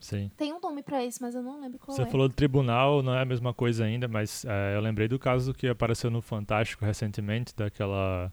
[0.00, 0.30] Sim.
[0.36, 2.06] Tem um nome pra isso, mas eu não lembro qual Você é.
[2.06, 5.52] falou do tribunal, não é a mesma coisa ainda, mas é, eu lembrei do caso
[5.52, 8.32] que apareceu no Fantástico recentemente, daquela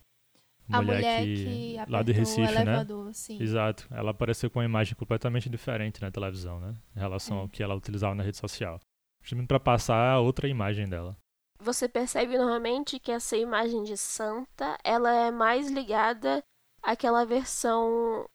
[0.65, 2.61] mulher, mulher que, que lá de Recife, o né?
[2.61, 3.41] elevador, sim.
[3.41, 3.85] Exato.
[3.91, 6.73] Ela apareceu com uma imagem completamente diferente na televisão, né?
[6.95, 7.41] Em relação É.
[7.41, 8.79] ao que ela utilizava na rede social.
[9.21, 11.17] Justamente pra passar outra imagem dela.
[11.59, 16.43] Você percebe normalmente que essa imagem de santa, ela é mais ligada
[16.83, 18.27] àquela versão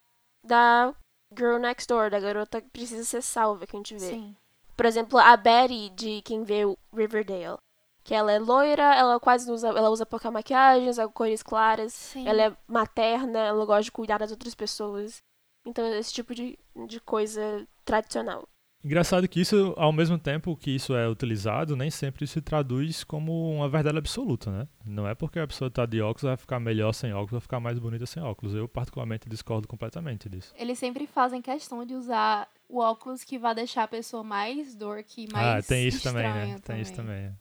[0.44, 0.94] da
[1.36, 4.10] Girl Next Door, da garota que precisa ser salva, que a gente vê.
[4.10, 4.36] Sim.
[4.76, 7.58] Por exemplo, a Betty de quem vê Riverdale.
[8.04, 12.26] Que ela é loira, ela quase usa, ela usa pouca maquiagem, usa cores claras, Sim.
[12.26, 15.22] ela é materna, ela gosta de cuidar das outras pessoas.
[15.64, 16.58] Então, esse tipo de,
[16.88, 18.48] de coisa tradicional.
[18.84, 23.48] Engraçado que isso, ao mesmo tempo que isso é utilizado, nem sempre se traduz como
[23.54, 24.68] uma verdade absoluta, né?
[24.84, 27.60] Não é porque a pessoa tá de óculos vai ficar melhor sem óculos, vai ficar
[27.60, 28.54] mais bonita sem óculos.
[28.54, 30.52] Eu, particularmente, discordo completamente disso.
[30.56, 35.28] Eles sempre fazem questão de usar o óculos que vai deixar a pessoa mais dork,
[35.32, 36.28] mais ah, tem isso também, né?
[36.30, 37.16] estranha Tem isso também.
[37.26, 37.32] é.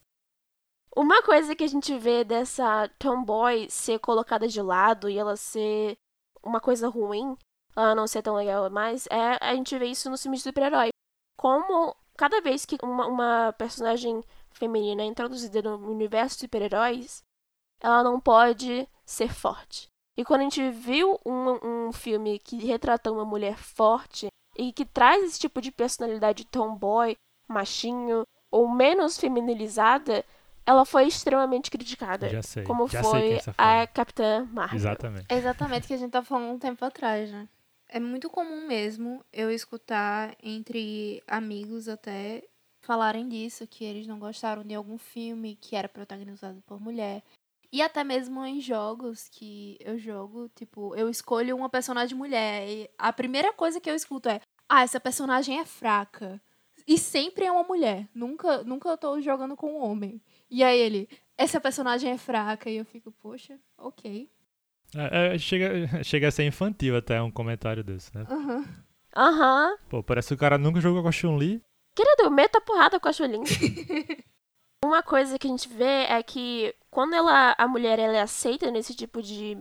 [0.95, 5.97] Uma coisa que a gente vê dessa tomboy ser colocada de lado e ela ser
[6.43, 7.35] uma coisa ruim,
[7.75, 10.90] ela não ser tão legal mais, é a gente vê isso nos filmes de super-herói.
[11.41, 17.23] Como cada vez que uma, uma personagem feminina é introduzida no universo de super-heróis,
[17.81, 19.87] ela não pode ser forte.
[20.15, 24.85] E quando a gente viu um, um filme que retrata uma mulher forte e que
[24.85, 27.15] traz esse tipo de personalidade tomboy,
[27.47, 30.23] machinho ou menos feminilizada,
[30.63, 32.29] ela foi extremamente criticada.
[32.29, 32.63] Já sei.
[32.65, 33.87] Como já sei quem foi tá a.
[33.87, 34.77] Capitã Marvel.
[34.77, 35.25] Exatamente.
[35.27, 37.47] Exatamente o que a gente tá falando um tempo atrás, né?
[37.93, 42.41] É muito comum mesmo eu escutar entre amigos até
[42.79, 47.21] falarem disso, que eles não gostaram de algum filme que era protagonizado por mulher.
[47.69, 52.65] E até mesmo em jogos que eu jogo, tipo, eu escolho uma personagem mulher.
[52.65, 56.41] E a primeira coisa que eu escuto é: Ah, essa personagem é fraca.
[56.87, 58.07] E sempre é uma mulher.
[58.15, 60.21] Nunca, nunca eu tô jogando com um homem.
[60.49, 62.69] E aí ele, essa personagem é fraca.
[62.69, 64.29] E eu fico, poxa, ok.
[64.95, 65.69] É, é, chega,
[66.03, 68.25] chega a ser infantil até um comentário desse, né?
[68.29, 68.65] Aham.
[69.15, 69.77] Aham.
[69.89, 71.61] Pô, parece que o cara nunca jogou com a Chun-Li.
[71.93, 73.43] Querido, meta a porrada com a Chulin.
[74.83, 78.71] Uma coisa que a gente vê é que quando ela, a mulher ela é aceita
[78.71, 79.57] nesse tipo de,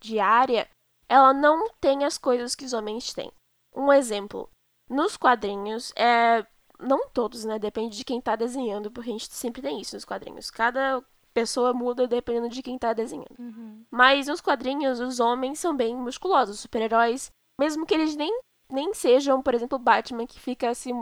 [0.00, 0.68] de área,
[1.08, 3.30] ela não tem as coisas que os homens têm.
[3.74, 4.48] Um exemplo.
[4.88, 6.46] Nos quadrinhos, é.
[6.80, 7.58] Não todos, né?
[7.58, 10.48] Depende de quem tá desenhando, porque a gente sempre tem isso nos quadrinhos.
[10.48, 13.36] Cada pessoa muda dependendo de quem tá desenhando.
[13.38, 13.84] Uhum.
[13.90, 18.92] Mas nos quadrinhos, os homens são bem musculosos, os super-heróis, mesmo que eles nem, nem
[18.94, 20.92] sejam, por exemplo, o Batman, que fica se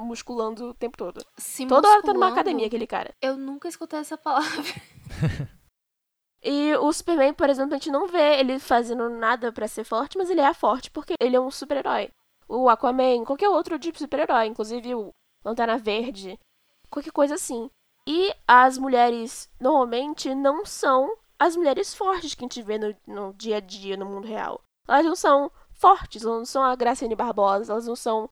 [0.00, 1.24] musculando o tempo todo.
[1.36, 3.14] Se Toda hora tá numa academia aquele cara.
[3.20, 4.62] Eu nunca escutei essa palavra.
[6.44, 10.18] E o Superman, por exemplo, a gente não vê ele fazendo nada pra ser forte,
[10.18, 12.10] mas ele é forte porque ele é um super-herói.
[12.48, 15.14] O Aquaman, qualquer outro tipo de super-herói, inclusive o
[15.44, 16.38] Lanterna Verde,
[16.90, 17.70] qualquer coisa assim.
[18.06, 23.32] E as mulheres, normalmente, não são as mulheres fortes que a gente vê no, no
[23.34, 24.60] dia a dia, no mundo real.
[24.88, 28.28] Elas não são fortes, elas não são a Graciane Barbosa, elas não são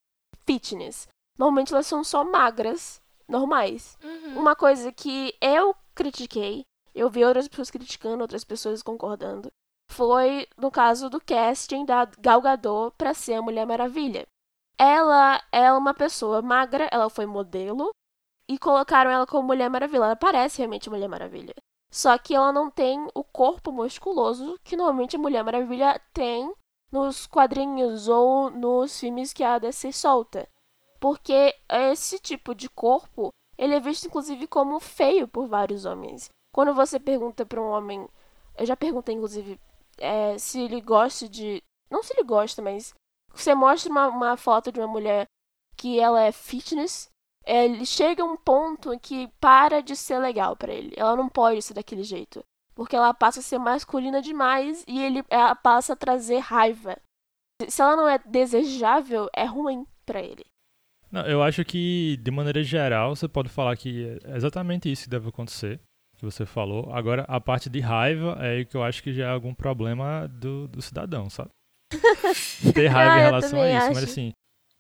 [0.47, 1.09] fitness.
[1.39, 3.97] Normalmente elas são só magras, normais.
[4.03, 4.41] Uhum.
[4.41, 9.51] Uma coisa que eu critiquei, eu vi outras pessoas criticando, outras pessoas concordando,
[9.91, 14.27] foi no caso do casting da Gal Gadot pra ser a Mulher Maravilha.
[14.79, 17.91] Ela é uma pessoa magra, ela foi modelo,
[18.51, 19.99] e colocaram ela como Mulher Maravilha.
[19.99, 21.55] Ela parece realmente Mulher Maravilha.
[21.89, 26.53] Só que ela não tem o corpo musculoso que normalmente a Mulher Maravilha tem
[26.91, 30.49] nos quadrinhos ou nos filmes que a DC solta.
[30.99, 36.29] Porque esse tipo de corpo, ele é visto inclusive como feio por vários homens.
[36.53, 38.09] Quando você pergunta pra um homem,
[38.59, 39.61] eu já perguntei inclusive
[39.99, 42.93] é, se ele gosta de, não se ele gosta, mas
[43.33, 45.27] você mostra uma, uma foto de uma mulher
[45.77, 47.10] que ela é fitness,
[47.47, 50.93] ele chega a um ponto que para de ser legal pra ele.
[50.97, 52.43] Ela não pode ser daquele jeito,
[52.75, 56.97] porque ela passa a ser masculina demais e ele ela passa a trazer raiva.
[57.69, 60.45] Se ela não é desejável, é ruim pra ele.
[61.11, 65.11] Não, eu acho que, de maneira geral, você pode falar que é exatamente isso que
[65.11, 65.81] deve acontecer,
[66.17, 66.93] que você falou.
[66.93, 70.29] Agora, a parte de raiva é aí que eu acho que já é algum problema
[70.29, 71.51] do, do cidadão, sabe?
[72.75, 73.77] Ter raiva Ah, em relação a isso.
[73.79, 73.95] acho.
[73.95, 74.33] Mas assim,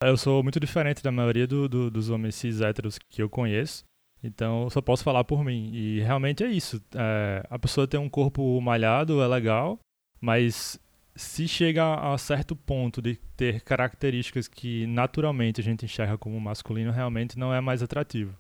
[0.03, 3.85] eu sou muito diferente da maioria do- do- dos homens cis héteros que eu conheço.
[4.23, 5.71] Então, eu só posso falar por mim.
[5.73, 6.83] E realmente é isso.
[6.95, 9.79] É, a pessoa tem um corpo malhado, é legal,
[10.21, 10.79] mas
[11.15, 16.93] se chega a certo ponto de ter características que naturalmente a gente enxerga como masculino,
[16.93, 18.37] realmente não é mais atrativo.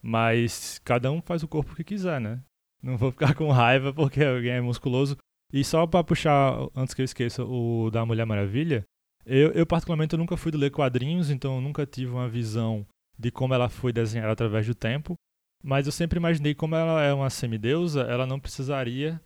[0.00, 2.40] Mas cada um faz o corpo que quiser, né?
[2.82, 5.16] Não vou ficar com raiva porque alguém é musculoso.
[5.52, 8.84] E só para puxar, antes que eu esqueça, o da Mulher Maravilha,
[9.24, 12.86] eu, eu particularmente eu nunca fui de ler quadrinhos, então eu nunca tive uma visão
[13.18, 15.14] de como ela foi desenhada através do tempo.
[15.62, 19.20] Mas eu sempre imaginei como ela é uma semideusa, ela não precisaria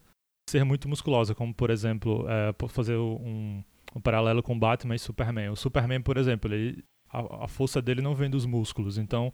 [0.49, 5.49] ser muito musculosa, como por exemplo, é, fazer um, um, paralelo com Batman e Superman.
[5.49, 9.33] O Superman, por exemplo, ele, a, a, força dele não vem dos músculos, então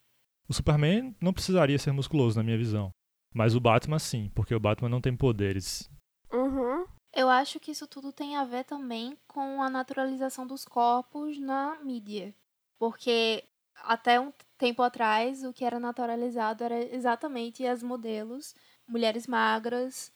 [0.49, 2.91] o Superman não precisaria ser musculoso na minha visão.
[3.35, 5.91] Mas o Batman sim, porque o Batman não tem poderes.
[6.33, 6.87] Uhum.
[7.13, 11.79] Eu acho que isso tudo tem a ver também com a naturalização dos corpos na
[11.83, 12.35] mídia.
[12.79, 13.45] Porque
[13.77, 18.55] até um tempo atrás, o que era naturalizado era exatamente as modelos,
[18.87, 20.13] mulheres magras,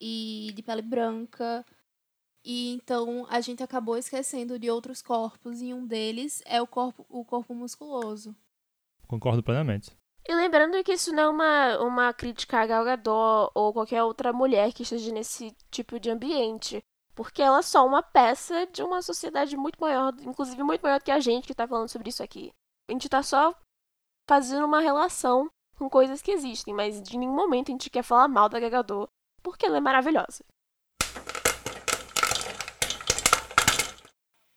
[0.00, 1.64] e de pele branca.
[2.44, 7.04] E então a gente acabou esquecendo de outros corpos e um deles é o corpo,
[7.08, 8.34] o corpo musculoso.
[9.06, 9.99] Concordo plenamente.
[10.30, 14.32] E lembrando que isso não é uma, uma crítica a Gal Gadot ou qualquer outra
[14.32, 16.80] mulher que esteja nesse tipo de ambiente.
[17.16, 21.04] Porque ela é só uma peça de uma sociedade muito maior, inclusive muito maior do
[21.04, 22.52] que a gente que está falando sobre isso aqui.
[22.88, 23.52] A gente está só
[24.28, 28.28] fazendo uma relação com coisas que existem, mas de nenhum momento a gente quer falar
[28.28, 29.10] mal da Gal Gadot
[29.42, 30.44] porque ela é maravilhosa.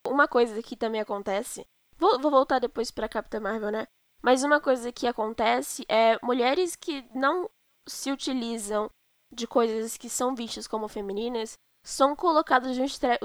[0.06, 1.66] Uma coisa que também acontece,
[1.98, 3.88] vou, vou voltar depois para Capitã Marvel, né?
[4.24, 7.46] Mas uma coisa que acontece é mulheres que não
[7.86, 8.88] se utilizam
[9.30, 12.74] de coisas que são vistas como femininas são colocadas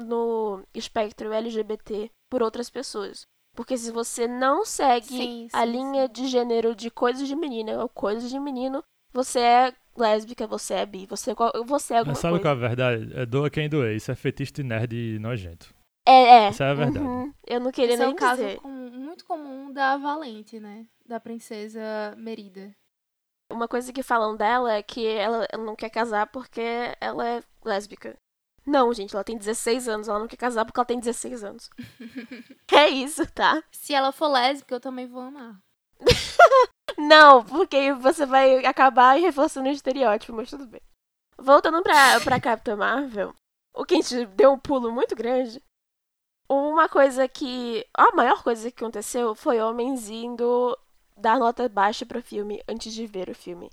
[0.05, 3.21] no espectro LGBT por outras pessoas.
[3.55, 6.11] Porque se você não segue sim, sim, a linha sim.
[6.11, 8.83] de gênero de coisas de menina ou coisas de menino,
[9.13, 11.33] você é lésbica, você é bi, você,
[11.65, 12.43] você é alguma Mas sabe coisa.
[12.43, 13.13] qual é a verdade?
[13.13, 13.95] É doa quem doer.
[13.95, 15.73] Isso é fetiche de nerd nojento.
[16.09, 16.49] É, é.
[16.49, 17.05] Isso é a verdade.
[17.05, 17.31] Uhum.
[17.45, 18.59] Eu não queria Esse nem é um caso dizer.
[18.63, 20.87] muito comum da Valente, né?
[21.05, 22.71] Da princesa Merida.
[23.51, 26.61] Uma coisa que falam dela é que ela, ela não quer casar porque
[26.99, 28.17] ela é lésbica.
[28.65, 31.69] Não, gente, ela tem 16 anos, ela não quer casar porque ela tem 16 anos.
[32.73, 33.63] é isso, tá?
[33.71, 35.59] Se ela for lésbica, eu também vou amar.
[36.97, 40.81] Não, porque você vai acabar reforçando o estereótipo, mas tudo bem.
[41.37, 43.33] Voltando pra, pra Capitã Marvel,
[43.73, 45.61] o que a gente deu um pulo muito grande.
[46.49, 47.85] Uma coisa que.
[47.93, 50.77] A maior coisa que aconteceu foi homens indo
[51.15, 53.69] dar nota baixa pro filme antes de ver o filme.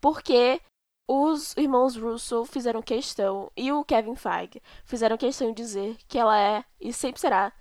[0.00, 0.60] Porque
[1.08, 6.38] os irmãos Russo fizeram questão, e o Kevin Feige fizeram questão de dizer que ela
[6.38, 7.52] é, e sempre será,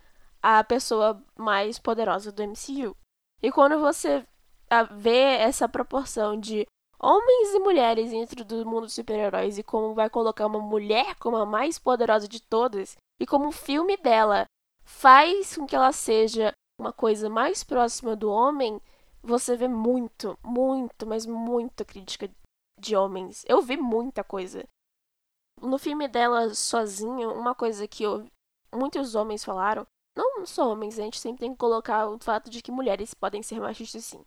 [0.42, 2.96] a pessoa mais poderosa do MCU.
[3.42, 4.26] E quando você
[4.92, 6.66] ver essa proporção de
[7.00, 11.36] homens e mulheres dentro do mundo dos super-heróis e como vai colocar uma mulher como
[11.36, 14.46] a mais poderosa de todas e como o filme dela
[14.84, 18.80] faz com que ela seja uma coisa mais próxima do homem,
[19.22, 22.30] você vê muito, muito, mas muita crítica
[22.80, 23.46] de homens.
[23.48, 24.68] Eu vi muita coisa.
[25.62, 28.26] No filme dela sozinho, uma coisa que eu,
[28.74, 32.62] muitos homens falaram, não só homens, a gente sempre tem que colocar o fato de
[32.62, 34.24] que mulheres podem ser machistas sim.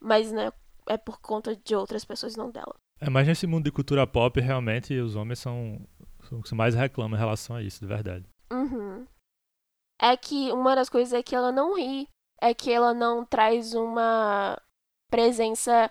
[0.00, 0.50] Mas, né,
[0.88, 2.74] é por conta de outras pessoas, não dela.
[3.00, 5.80] É, mas nesse mundo de cultura pop, realmente, os homens são,
[6.28, 8.26] são os que mais reclamam em relação a isso, de verdade.
[8.50, 9.06] Uhum.
[10.00, 12.08] É que uma das coisas é que ela não ri.
[12.40, 14.60] É que ela não traz uma
[15.10, 15.90] presença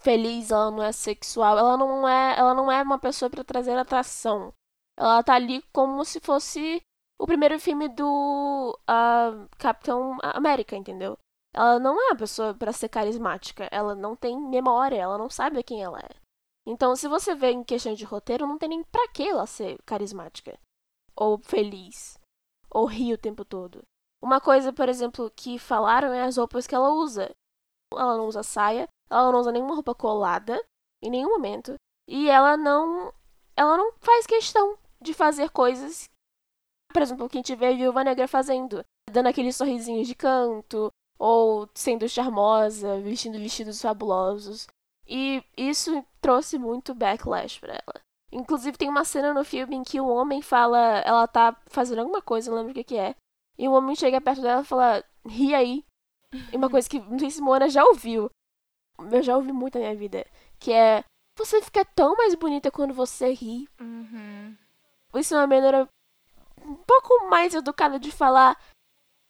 [0.00, 3.76] feliz, ela não é sexual, ela não é, ela não é uma pessoa para trazer
[3.76, 4.52] atração.
[4.98, 6.82] Ela tá ali como se fosse
[7.18, 11.18] o primeiro filme do uh, Capitão América, entendeu?
[11.54, 13.68] Ela não é uma pessoa para ser carismática.
[13.70, 16.14] Ela não tem memória, ela não sabe quem ela é.
[16.66, 19.78] Então, se você vê em questão de roteiro, não tem nem pra que ela ser
[19.84, 20.58] carismática.
[21.14, 22.15] Ou feliz.
[22.76, 23.82] Ou rir o tempo todo.
[24.22, 27.34] Uma coisa, por exemplo, que falaram é as roupas que ela usa.
[27.90, 30.62] Ela não usa saia, ela não usa nenhuma roupa colada
[31.02, 31.74] em nenhum momento.
[32.06, 33.14] E ela não.
[33.56, 36.04] Ela não faz questão de fazer coisas.
[36.92, 38.84] Por exemplo, que a gente vê a Viúva Negra fazendo.
[39.10, 44.66] Dando aqueles sorrisinhos de canto, ou sendo charmosa, vestindo vestidos fabulosos.
[45.06, 48.00] E isso trouxe muito backlash para ela.
[48.32, 52.20] Inclusive tem uma cena no filme em que o homem fala, ela tá fazendo alguma
[52.20, 53.14] coisa, não lembro o que, que é.
[53.58, 55.84] E o homem chega perto dela e fala, ri aí.
[56.52, 58.30] E uma coisa que não sei se Moana já ouviu.
[58.98, 60.26] Eu já ouvi muito na minha vida.
[60.58, 61.04] Que é,
[61.36, 63.68] você fica tão mais bonita quando você ri.
[63.80, 64.56] Uhum.
[65.14, 65.88] Isso é uma maneira
[66.64, 68.58] um pouco mais educada de falar,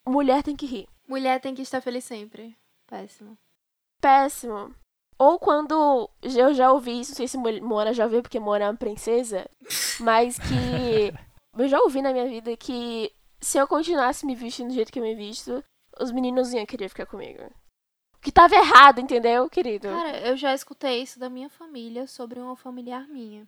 [0.07, 0.88] mulher tem que rir.
[1.07, 2.57] Mulher tem que estar feliz sempre.
[2.86, 3.36] Péssimo.
[4.01, 4.74] Péssimo.
[5.19, 8.69] Ou quando eu já ouvi isso, não sei se Moana já ouviu, porque Moana é
[8.69, 9.49] uma princesa,
[10.01, 11.12] mas que
[11.59, 13.11] eu já ouvi na minha vida que
[13.41, 15.64] se eu continuasse me vestindo do jeito que eu me visto,
[15.99, 17.43] os meninos iam querer ficar comigo.
[18.14, 19.89] O que tava errado, entendeu, querido?
[19.89, 23.47] Cara, eu já escutei isso da minha família sobre uma familiar minha.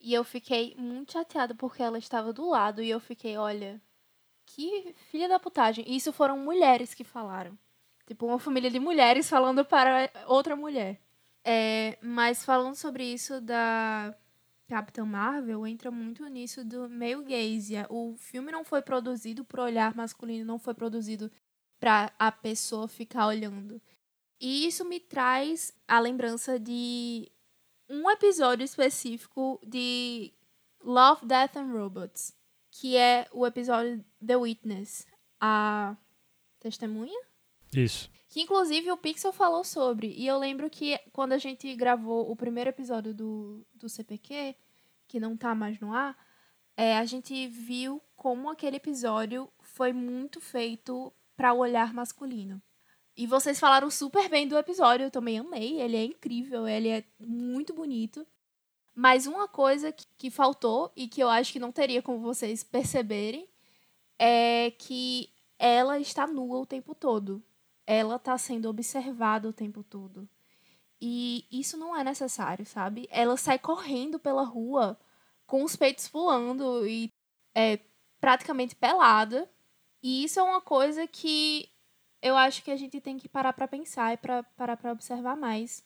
[0.00, 3.80] E eu fiquei muito chateada porque ela estava do lado e eu fiquei, olha,
[4.46, 5.84] que filha da putagem.
[5.86, 7.58] E isso foram mulheres que falaram.
[8.08, 10.98] Tipo, uma família de mulheres falando para outra mulher.
[11.44, 14.16] É, mas falando sobre isso da
[14.66, 17.74] Capitã Marvel, entra muito nisso do meio gaze.
[17.90, 21.30] O filme não foi produzido por olhar masculino, não foi produzido
[21.78, 23.78] para a pessoa ficar olhando.
[24.40, 27.30] E isso me traz a lembrança de
[27.90, 30.32] um episódio específico de
[30.82, 32.34] Love, Death and Robots,
[32.70, 35.06] que é o episódio The Witness,
[35.38, 35.94] a
[36.58, 37.27] testemunha?
[37.72, 38.10] Isso.
[38.28, 40.12] Que inclusive o Pixel falou sobre.
[40.16, 44.54] E eu lembro que quando a gente gravou o primeiro episódio do, do CPQ,
[45.06, 46.16] que não tá mais no ar,
[46.76, 52.60] é, a gente viu como aquele episódio foi muito feito para o olhar masculino.
[53.16, 55.80] E vocês falaram super bem do episódio, eu também amei.
[55.80, 58.26] Ele é incrível, ele é muito bonito.
[58.94, 62.62] Mas uma coisa que, que faltou e que eu acho que não teria como vocês
[62.62, 63.48] perceberem
[64.18, 67.42] é que ela está nua o tempo todo.
[67.90, 70.28] Ela está sendo observada o tempo todo.
[71.00, 73.08] E isso não é necessário, sabe?
[73.10, 74.98] Ela sai correndo pela rua
[75.46, 77.10] com os peitos pulando e
[77.54, 77.78] é
[78.20, 79.48] praticamente pelada.
[80.02, 81.70] E isso é uma coisa que
[82.20, 85.34] eu acho que a gente tem que parar para pensar e para parar para observar
[85.34, 85.82] mais.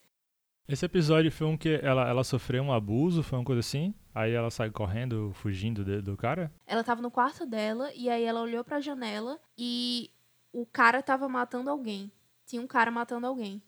[0.67, 3.93] Esse episódio foi um que ela, ela sofreu um abuso, foi uma coisa assim?
[4.13, 6.53] Aí ela sai correndo, fugindo de, do cara?
[6.65, 10.09] Ela tava no quarto dela e aí ela olhou pra janela e
[10.53, 12.09] o cara tava matando alguém.
[12.45, 13.61] Tinha um cara matando alguém.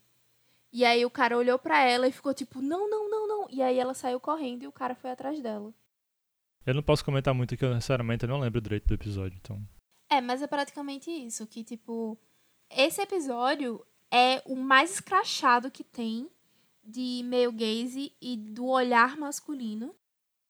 [0.72, 3.48] E aí o cara olhou pra ela e ficou tipo, não, não, não, não.
[3.50, 5.74] E aí ela saiu correndo e o cara foi atrás dela.
[6.66, 9.62] Eu não posso comentar muito que eu, sinceramente, não lembro direito do episódio, então...
[10.10, 12.18] É, mas é praticamente isso, que tipo
[12.70, 16.30] esse episódio é o mais escrachado que tem
[16.84, 19.96] de male gaze e do olhar masculino.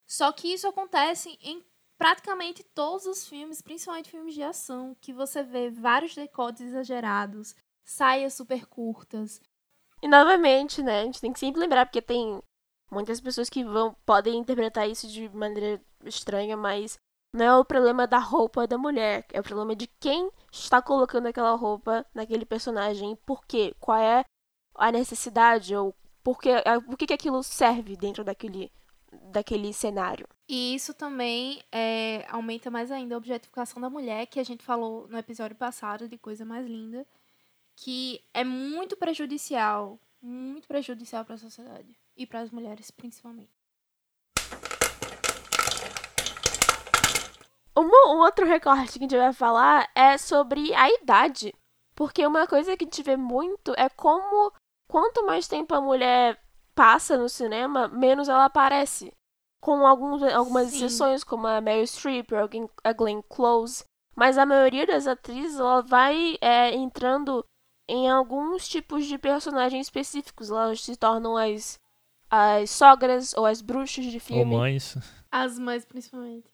[0.06, 1.64] Só que isso acontece em
[1.98, 8.34] praticamente todos os filmes, principalmente filmes de ação, que você vê vários decotes exagerados, saias
[8.34, 9.42] super curtas.
[10.02, 12.42] E novamente, né, a gente tem que sempre lembrar, porque tem
[12.92, 16.98] muitas pessoas que vão podem interpretar isso de maneira estranha, mas
[17.34, 21.28] não é o problema da roupa da mulher, é o problema de quem está colocando
[21.28, 23.16] aquela roupa naquele personagem.
[23.26, 23.76] Por quê?
[23.80, 24.24] Qual é
[24.76, 25.94] a necessidade ou
[26.24, 26.50] por que,
[26.86, 28.72] por que, que aquilo serve dentro daquele,
[29.32, 30.28] daquele cenário.
[30.48, 35.08] E isso também é, aumenta mais ainda a objetificação da mulher, que a gente falou
[35.08, 37.06] no episódio passado de Coisa Mais Linda,
[37.76, 43.52] que é muito prejudicial, muito prejudicial para a sociedade e para as mulheres principalmente.
[47.78, 51.54] Um, um outro recorte que a gente vai falar é sobre a idade.
[51.94, 54.52] Porque uma coisa que a gente vê muito é como
[54.88, 56.40] quanto mais tempo a mulher
[56.76, 59.12] passa no cinema, menos ela aparece.
[59.62, 60.76] Com alguns, algumas Sim.
[60.76, 63.84] exceções, como a Mary Streep ou a Glenn Close.
[64.16, 67.44] Mas a maioria das atrizes, ela vai é, entrando
[67.88, 70.52] em alguns tipos de personagens específicos.
[70.52, 71.80] Elas se tornam as,
[72.30, 74.54] as sogras ou as bruxas de filme.
[74.54, 74.98] Ou mães.
[75.32, 76.48] As mães, principalmente.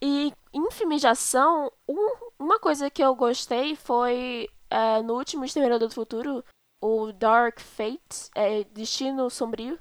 [0.00, 5.44] E em filmes de ação, um, uma coisa que eu gostei foi é, no último
[5.44, 6.44] Exterminador do Futuro,
[6.80, 9.78] o Dark Fate, é, Destino Sombrio,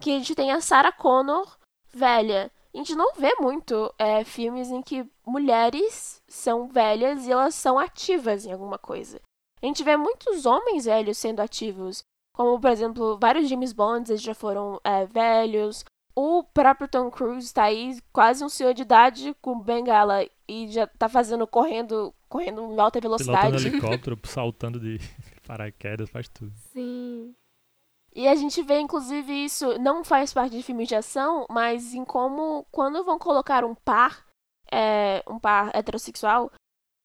[0.00, 1.58] que a gente tem a Sarah Connor
[1.92, 2.50] velha.
[2.72, 7.78] A gente não vê muito é, filmes em que mulheres são velhas e elas são
[7.78, 9.20] ativas em alguma coisa.
[9.62, 12.02] A gente vê muitos homens velhos sendo ativos,
[12.34, 15.84] como por exemplo, vários James Bonds eles já foram é, velhos,
[16.16, 20.86] o próprio Tom Cruise tá aí, quase um senhor de idade, com bengala e já
[20.86, 23.56] tá fazendo, correndo, correndo em alta velocidade.
[23.56, 25.00] Pilotando helicóptero, saltando de
[25.46, 26.52] paraquedas, faz tudo.
[26.72, 27.34] Sim.
[28.14, 32.04] E a gente vê, inclusive, isso não faz parte de filmes de ação, mas em
[32.04, 34.24] como, quando vão colocar um par,
[34.70, 36.50] é, um par heterossexual,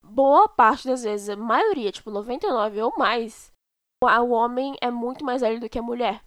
[0.04, 3.52] boa parte das vezes, a maioria, tipo 99 ou mais,
[4.04, 6.24] o homem é muito mais velho do que a mulher.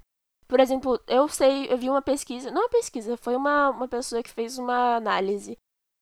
[0.48, 4.22] Por exemplo, eu sei, eu vi uma pesquisa, não uma pesquisa, foi uma, uma pessoa
[4.22, 5.56] que fez uma análise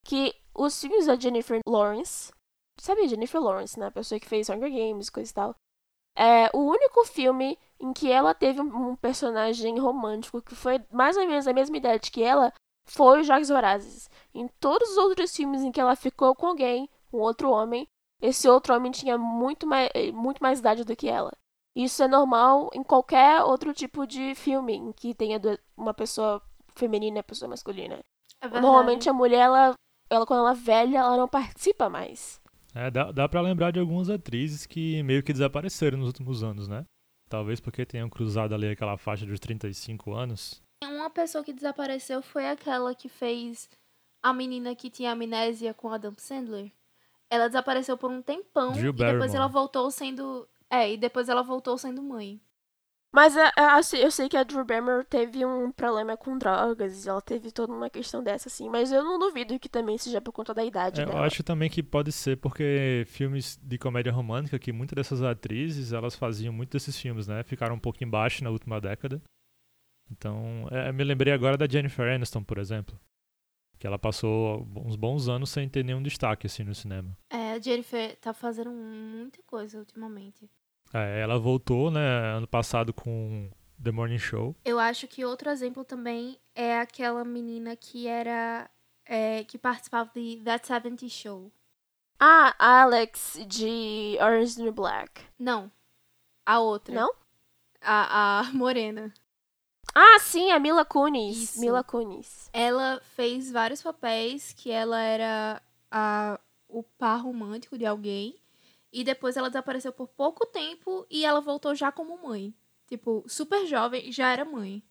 [0.05, 2.33] que os filmes da Jennifer Lawrence,
[2.81, 3.87] sabe Jennifer Lawrence, né?
[3.87, 5.55] A pessoa que fez Hunger Games, coisa e tal.
[6.17, 11.27] É o único filme em que ela teve um personagem romântico que foi mais ou
[11.27, 12.53] menos a mesma idade que ela
[12.85, 14.11] foi os Jogos Vorazes.
[14.35, 17.87] Em todos os outros filmes em que ela ficou com alguém, um outro homem,
[18.21, 21.33] esse outro homem tinha muito mais, muito mais idade do que ela.
[21.75, 25.41] Isso é normal em qualquer outro tipo de filme em que tenha
[25.77, 26.43] uma pessoa
[26.75, 27.99] feminina e uma pessoa masculina.
[28.41, 29.75] É Normalmente a mulher ela
[30.11, 32.40] ela quando ela é velha, ela não participa mais.
[32.75, 36.69] É, dá, dá pra lembrar de algumas atrizes que meio que desapareceram nos últimos anos,
[36.69, 36.85] né?
[37.29, 40.63] Talvez porque tenham cruzado ali aquela faixa dos 35 anos.
[40.83, 43.69] Uma pessoa que desapareceu foi aquela que fez
[44.23, 46.73] a menina que tinha amnésia com Adam Sandler.
[47.31, 49.37] Ela desapareceu por um tempão Drew e depois Barrymore.
[49.37, 50.49] ela voltou sendo.
[50.69, 52.41] É, e depois ela voltou sendo mãe.
[53.13, 57.07] Mas a- a- assim, eu sei que a Drew Barrymore teve um problema com drogas,
[57.09, 58.69] ela teve toda uma questão dessa, assim.
[58.69, 61.69] Mas eu não duvido que também seja por conta da idade É, eu acho também
[61.69, 66.71] que pode ser porque filmes de comédia romântica, que muitas dessas atrizes, elas faziam muito
[66.73, 67.43] desses filmes, né?
[67.43, 69.21] Ficaram um pouco embaixo na última década.
[70.11, 72.99] Então, é, me lembrei agora da Jennifer Aniston, por exemplo.
[73.79, 77.17] Que ela passou uns bons anos sem ter nenhum destaque, assim, no cinema.
[77.31, 80.49] É, a Jennifer tá fazendo muita coisa ultimamente.
[80.93, 82.01] É, ela voltou, né,
[82.37, 83.49] ano passado com
[83.83, 84.55] The Morning Show.
[84.65, 88.69] Eu acho que outro exemplo também é aquela menina que era.
[89.07, 91.51] é, que participava de That 70 Show.
[92.19, 95.23] Ah, a Alex de Orange is the New Black.
[95.39, 95.71] Não.
[96.45, 96.95] A outra.
[96.95, 97.13] Não?
[97.81, 99.13] A, a Morena.
[99.95, 101.37] Ah, sim, a Mila Kunis.
[101.37, 101.61] Isso.
[101.61, 102.51] Mila Kunis.
[102.53, 106.39] Ela fez vários papéis que ela era a,
[106.69, 108.37] o par romântico de alguém.
[108.93, 112.55] E depois ela desapareceu por pouco tempo e ela voltou já como mãe.
[112.89, 114.83] Tipo, super jovem e já era mãe.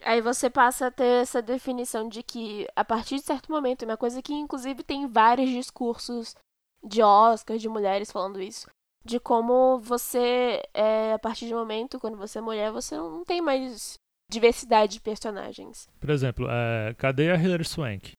[0.00, 3.96] Aí você passa a ter essa definição de que, a partir de certo momento, uma
[3.96, 6.34] coisa que inclusive tem vários discursos
[6.84, 8.68] de Oscar, de mulheres falando isso,
[9.04, 13.24] de como você, é, a partir de um momento, quando você é mulher, você não
[13.24, 13.94] tem mais
[14.30, 15.88] diversidade de personagens.
[16.00, 18.12] Por exemplo, é, cadê a Hilary Swank?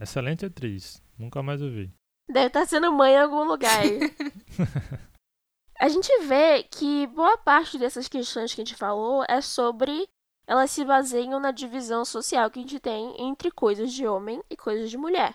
[0.00, 1.02] Excelente atriz.
[1.18, 1.90] Nunca mais ouvi.
[2.28, 3.82] Deve estar sendo mãe em algum lugar.
[5.78, 10.08] a gente vê que boa parte dessas questões que a gente falou é sobre.
[10.48, 14.56] Elas se baseiam na divisão social que a gente tem entre coisas de homem e
[14.56, 15.34] coisas de mulher.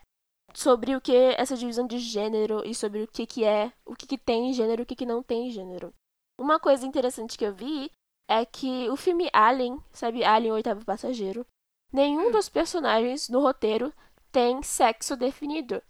[0.54, 4.06] Sobre o que essa divisão de gênero e sobre o que, que é, o que,
[4.06, 5.94] que tem gênero e o que, que não tem gênero.
[6.38, 7.92] Uma coisa interessante que eu vi
[8.30, 11.46] é que o filme Alien, sabe, Alien Oitavo Passageiro,
[11.92, 13.94] nenhum dos personagens no roteiro
[14.32, 15.82] tem sexo definido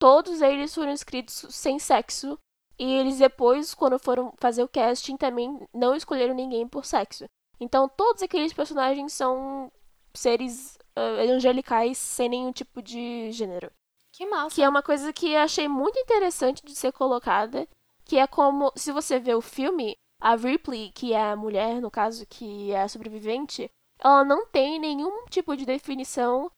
[0.00, 2.36] todos eles foram escritos sem sexo.
[2.78, 7.26] E eles depois, quando foram fazer o casting, também não escolheram ninguém por sexo.
[7.60, 9.70] Então todos aqueles personagens são
[10.14, 13.70] seres ah, angelicais sem nenhum tipo de gênero.
[14.10, 14.54] Que massa.
[14.54, 17.68] Que é uma coisa que eu achei muito interessante de ser colocada.
[18.02, 21.90] Que é como, se você vê o filme, a Ripley, que é a mulher, no
[21.90, 26.50] caso, que é a sobrevivente, ela não tem nenhum tipo de definição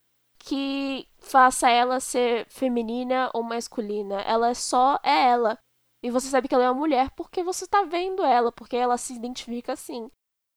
[0.45, 4.21] que faça ela ser feminina ou masculina.
[4.23, 5.57] Ela só é ela.
[6.03, 8.99] E você sabe que ela é uma mulher porque você tá vendo ela, porque ela
[8.99, 10.11] se identifica assim.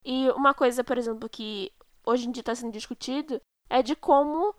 [0.04, 1.72] E uma coisa, por exemplo, que
[2.04, 4.54] hoje em dia está sendo discutido é de como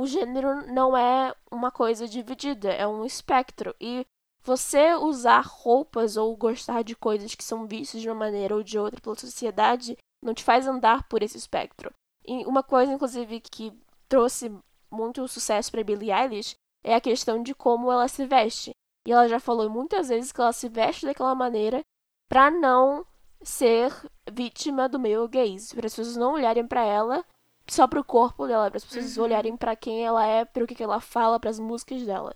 [0.00, 3.74] o gênero não é uma coisa dividida, é um espectro.
[3.80, 4.06] E
[4.42, 8.78] você usar roupas ou gostar de coisas que são vistas de uma maneira ou de
[8.78, 11.92] outra pela sociedade não te faz andar por esse espectro.
[12.24, 13.72] E uma coisa, inclusive, que
[14.10, 14.52] trouxe
[14.90, 16.54] muito sucesso para Billie Eilish
[16.84, 18.72] é a questão de como ela se veste.
[19.06, 21.80] E ela já falou muitas vezes que ela se veste daquela maneira
[22.28, 23.06] para não
[23.42, 23.90] ser
[24.30, 27.24] vítima do meio gays, para as pessoas não olharem para ela
[27.68, 29.24] só pro corpo dela, para as pessoas Uhum.
[29.24, 32.34] olharem para quem ela é, para o que ela fala, para as músicas dela.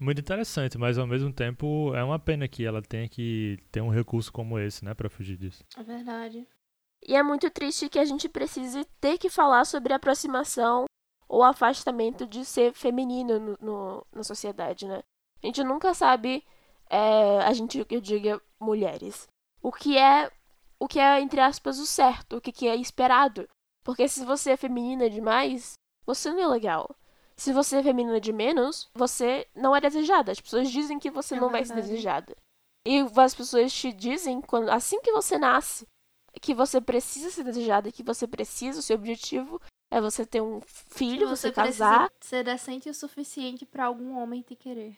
[0.00, 3.88] Muito interessante, mas ao mesmo tempo é uma pena que ela tenha que ter um
[3.88, 5.62] recurso como esse, né, pra fugir disso.
[5.76, 6.46] É verdade.
[7.06, 10.84] E é muito triste que a gente precise ter que falar sobre a aproximação
[11.28, 15.02] ou afastamento de ser feminino no, no- na sociedade, né?
[15.42, 16.44] A gente nunca sabe,
[16.88, 19.26] é, a gente, eu diga, mulheres,
[19.62, 20.30] o que é,
[20.78, 23.48] o que é, entre aspas, o certo, o que, que é esperado.
[23.84, 25.74] Porque se você é feminina demais,
[26.06, 26.94] você não é legal.
[27.36, 30.32] Se você é feminina de menos, você não é desejada.
[30.32, 31.90] As pessoas dizem que você É não vai ser verdade.
[31.90, 32.36] desejada.
[32.86, 35.86] E as pessoas te dizem, quando, assim que você nasce,
[36.40, 39.60] que você precisa ser desejada, que você precisa, o seu objetivo
[39.90, 44.42] é você ter um filho, você, casar, precisa ser decente o suficiente pra algum homem
[44.42, 44.96] te querer.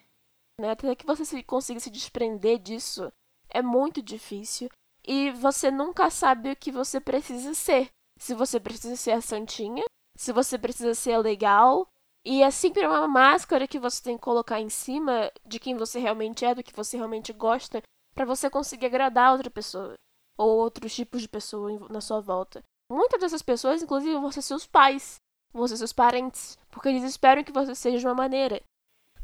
[0.61, 0.71] né?
[0.71, 3.13] Até que você se- consiga se desprender disso,
[3.51, 4.69] é muito difícil.
[5.07, 7.89] E você nunca sabe o que você precisa ser.
[8.19, 9.85] Se você precisa ser a santinha,
[10.17, 11.87] se você precisa ser legal.
[12.25, 16.01] E é sempre uma máscara que você tem que colocar em cima de quem você
[16.01, 17.81] realmente é, do que você realmente gosta,
[18.15, 19.95] pra você conseguir agradar outra pessoa.
[20.37, 22.65] Ou outros tipos de pessoa na sua volta.
[22.91, 25.21] Muitas dessas pessoas, inclusive, vão ser seus pais,
[25.53, 28.61] vão ser seus parentes, porque eles esperam que você seja de uma maneira.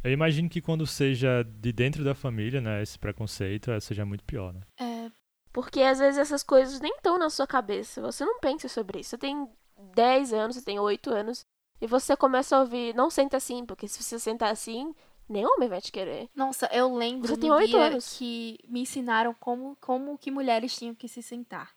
[0.02, 4.24] Eu imagino que quando seja de dentro da família, né, esse preconceito, eh, seja muito
[4.24, 4.60] pior, né?
[4.80, 5.10] É,
[5.52, 8.00] Porque às vezes essas coisas nem estão na sua cabeça.
[8.02, 9.10] Você não pensa sobre isso.
[9.10, 9.48] Você tem
[9.94, 11.44] 10 anos, você tem 8 anos.
[11.80, 14.94] e você começa a ouvir, não senta assim, porque se você sentar assim,
[15.28, 16.28] nem homem vai te querer.
[16.34, 18.16] Nossa, eu lembro Você tem oito dia anos.
[18.16, 21.70] que me ensinaram como, como que mulheres tinham que se sentar.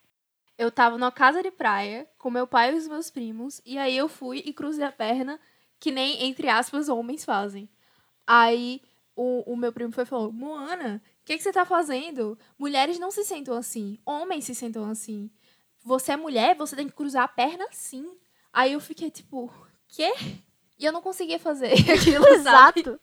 [0.58, 3.96] Eu tava numa casa de praia com meu pai e os meus primos, e aí
[3.96, 5.38] eu fui e cruzei a perna,
[5.78, 7.68] que nem, entre aspas, homens fazem.
[8.26, 8.80] Aí
[9.14, 12.38] o, o meu primo foi e falou, Moana, o que, que você tá fazendo?
[12.58, 15.30] Mulheres não se sentam assim, homens se sentam assim.
[15.84, 18.18] Você é mulher, você tem que cruzar a perna assim.
[18.52, 19.52] Aí eu fiquei tipo,
[19.88, 20.12] quê?
[20.78, 22.80] E eu não conseguia fazer aquilo, sabe?
[22.80, 23.00] Exato.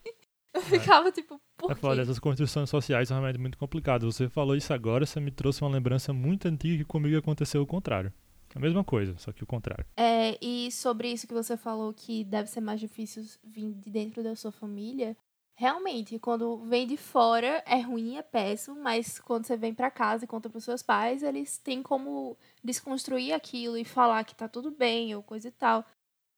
[0.54, 4.16] Eu ficava tipo, por É foda, essas construções sociais são realmente muito complicadas.
[4.16, 7.68] Você falou isso agora, você me trouxe uma lembrança muito antiga que comigo aconteceu o
[7.68, 8.12] contrário.
[8.56, 9.86] A mesma coisa, só que o contrário.
[9.98, 14.22] É, e sobre isso que você falou que deve ser mais difícil vir de dentro
[14.22, 15.18] da sua família,
[15.56, 20.26] realmente, quando vem de fora é ruim, é péssimo, mas quando você vem pra casa
[20.26, 24.70] e conta pros seus pais, eles têm como desconstruir aquilo e falar que tá tudo
[24.70, 25.84] bem ou coisa e tal.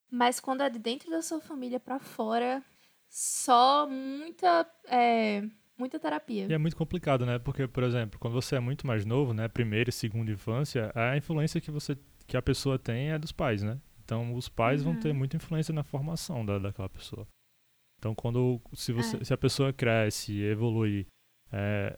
[0.09, 2.63] Mas quando é de dentro da sua família pra fora,
[3.16, 5.41] só muita, é,
[5.78, 6.47] muita terapia.
[6.49, 7.39] E é muito complicado, né?
[7.39, 11.16] Porque, por exemplo, quando você é muito mais novo, né, primeira e segunda infância, a
[11.16, 11.97] influência que você
[12.28, 13.80] que a pessoa tem é dos pais, né?
[14.03, 17.26] Então, os pais vão ter muita influência na formação da, daquela pessoa.
[17.99, 21.07] Então, quando se você se a pessoa cresce, evolui
[21.53, 21.95] é,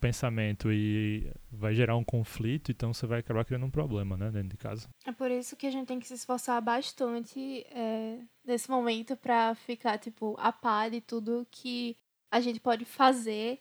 [0.00, 4.50] pensamento e vai gerar um conflito, então você vai acabar criando um problema, né, dentro
[4.50, 4.88] de casa.
[5.04, 9.54] É por isso que a gente tem que se esforçar bastante é, nesse momento pra
[9.54, 11.96] ficar, tipo, a par de tudo que
[12.30, 13.60] a gente pode fazer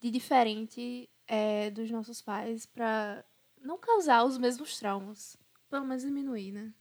[0.00, 3.24] de diferente é, dos nossos pais pra
[3.60, 5.36] não causar os mesmos traumas.
[5.70, 6.72] Pelo menos diminuir, né?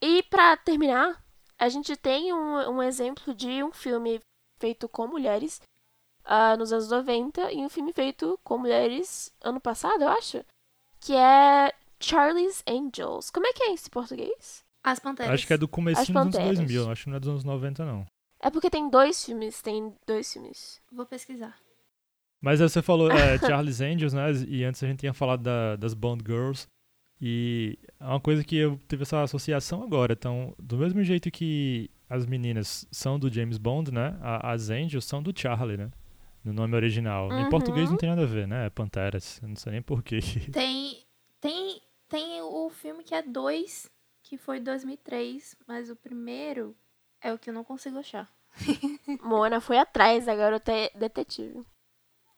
[0.00, 1.24] E pra terminar,
[1.58, 4.20] a gente tem um, um exemplo de um filme
[4.62, 5.60] feito com mulheres
[6.24, 10.44] ah, nos anos 90 e um filme feito com mulheres ano passado, eu acho.
[11.00, 13.28] Que é Charlie's Angels.
[13.30, 14.62] Como é que é isso em português?
[14.84, 15.32] As panteras.
[15.34, 16.58] Acho que é do comecinho dos anos Panteras.
[16.58, 18.06] 2000, acho que não é dos anos 90 não.
[18.40, 20.80] É porque tem dois filmes, tem dois filmes.
[20.92, 21.56] Vou pesquisar.
[22.40, 24.32] Mas você falou é, Charlie's Angels, né?
[24.48, 26.66] E antes a gente tinha falado da- das Bond Girls.
[27.20, 30.12] E é uma coisa que eu tive essa associação agora.
[30.12, 34.16] Então, do mesmo jeito que as meninas são do James Bond, né?
[34.20, 35.90] a- as Angels são do Charlie, né?
[36.44, 37.32] No nome original.
[37.32, 37.48] Em Uhum.
[37.48, 38.66] português não tem nada a ver, né?
[38.66, 39.40] É Panteras.
[39.42, 40.18] Eu não sei nem porquê.
[40.52, 41.04] Tem,
[41.40, 43.88] tem, tem o filme que é dois,
[44.22, 46.76] que foi 2003, mas o primeiro
[47.20, 48.28] é o que eu não consigo achar.
[49.22, 51.62] Mona foi atrás da garota detetive.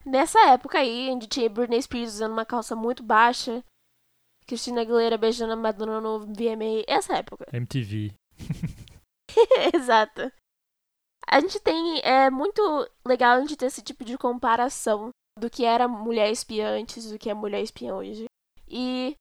[0.06, 3.64] Nessa época aí, onde tinha Britney Spears usando uma calça muito baixa,
[4.46, 7.46] Christina Aguilera beijando a Madonna no VMA, essa época.
[7.52, 8.12] MTV.
[9.74, 10.30] Exato.
[11.26, 12.00] A gente tem.
[12.04, 12.60] É muito
[13.06, 17.18] legal a gente ter esse tipo de comparação do que era mulher espiã antes do
[17.18, 18.26] que é mulher espiã hoje.
[18.68, 19.14] E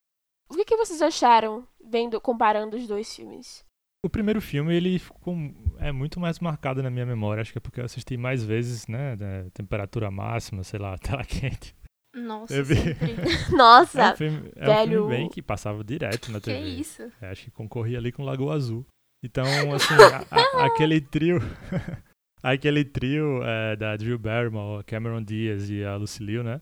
[0.50, 3.64] o que, que vocês acharam vendo, comparando os dois filmes?
[4.06, 5.34] O primeiro filme, ele ficou,
[5.80, 7.40] é muito mais marcado na minha memória.
[7.42, 9.16] Acho que é porque eu assisti mais vezes, né?
[9.16, 11.74] da temperatura máxima, sei lá, tela quente.
[12.14, 12.76] Nossa, Eu vi.
[12.76, 13.06] sempre.
[13.50, 14.14] É Nossa!
[14.14, 14.92] um filme, é um velho.
[14.92, 16.60] filme bem que passava direto na que TV.
[16.68, 17.12] isso?
[17.22, 18.86] É, acho que concorria ali com Lagoa Azul.
[19.24, 19.94] Então, assim,
[20.30, 21.40] a- a- aquele trio.
[22.44, 26.60] aquele trio é, da Drew Barrymore, a Cameron Diaz e a Lucy Liu, né?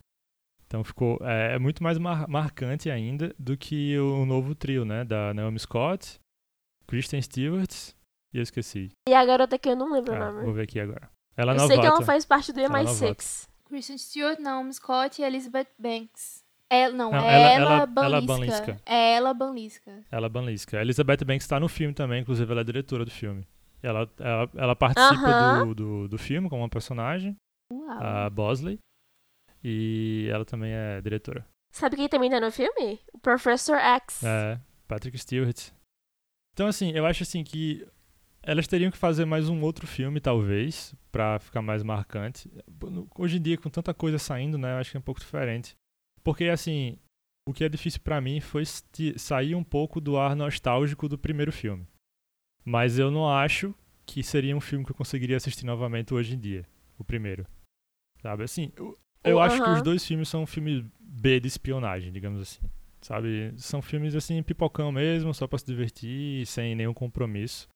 [0.68, 1.18] Então ficou.
[1.22, 5.04] É, é muito mais mar- marcante ainda do que o novo trio, né?
[5.04, 6.20] Da Naomi Scott,
[6.88, 7.74] Kristen Stewart
[8.34, 8.90] e eu esqueci.
[9.10, 10.46] E a garota que eu não lembro Ah, o nome.
[10.46, 11.10] vou ver aqui agora.
[11.36, 11.74] Ela eu novata.
[11.74, 13.48] sei que ela faz parte do Ela é MI6.
[13.66, 16.44] Kristen Stewart, Naomi Scott e Elizabeth Banks.
[16.72, 18.06] É, não, Não, é ela- ela, ela- Banlisca.
[18.06, 18.82] ela Banlisca.
[18.86, 20.04] É ela Banlisca.
[20.10, 20.78] Ela é Banlisca.
[20.78, 23.46] A Elizabeth Banks está no filme também, inclusive ela é diretora do filme.
[23.84, 25.68] Ela, ela, ela participa Aham.
[25.68, 27.36] do, do, do filme como uma personagem,
[27.74, 27.98] Uau.
[28.02, 28.80] a Bosley.
[29.64, 31.46] E ela também é diretora.
[31.74, 33.00] Sabe quem também tá no filme?
[33.14, 34.24] O Professor X.
[34.24, 35.70] É, Patrick Stewart.
[36.54, 37.86] Então, assim, eu acho assim que
[38.44, 42.50] elas teriam que fazer mais um outro filme, talvez, pra ficar mais marcante.
[43.16, 45.76] Hoje em dia, com tanta coisa saindo, né, eu acho que é um pouco diferente.
[46.24, 46.98] Porque, assim,
[47.48, 48.64] o que é difícil pra mim foi
[49.16, 51.88] sair um pouco do ar nostálgico do primeiro filme.
[52.64, 53.74] Mas eu não acho
[54.06, 56.66] que seria um filme que eu conseguiria assistir novamente hoje em dia,
[56.98, 57.46] o primeiro.
[58.22, 62.42] Sabe, assim, eu, eu acho que os dois filmes são filmes B de espionagem, digamos
[62.42, 62.62] assim.
[63.02, 63.52] Sabe?
[63.58, 67.68] São filmes assim, pipocão mesmo, só pra se divertir, sem nenhum compromisso.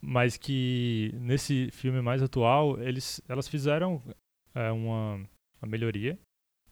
[0.00, 4.02] Mas que nesse filme mais atual, eles, elas fizeram
[4.54, 5.14] é, uma,
[5.62, 6.18] uma melhoria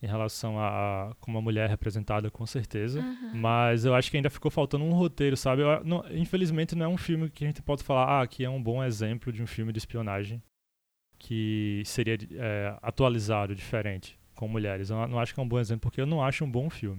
[0.04, 3.00] em relação a, a como a mulher é representada, com certeza.
[3.00, 3.32] Uhum.
[3.34, 5.62] Mas eu acho que ainda ficou faltando um roteiro, sabe?
[5.62, 8.50] Eu- não- infelizmente não é um filme que a gente pode falar, ah, que é
[8.50, 10.42] um bom exemplo de um filme de espionagem
[11.18, 14.90] que seria é, atualizado, diferente, com mulheres.
[14.90, 16.98] Eu não acho que é um bom exemplo, porque eu não acho um bom filme.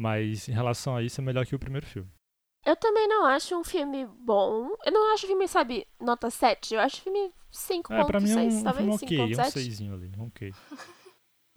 [0.00, 2.08] Mas em relação a isso, é melhor que o primeiro filme.
[2.64, 4.70] não acho um filme bom.
[4.86, 6.74] Eu não acho filme, sabe, nota 7.
[6.74, 9.50] Eu acho filme 5.6, É, pra mim é um, um talvez filme ok, um 5.7.
[9.50, 10.52] seisinho ali, um ok.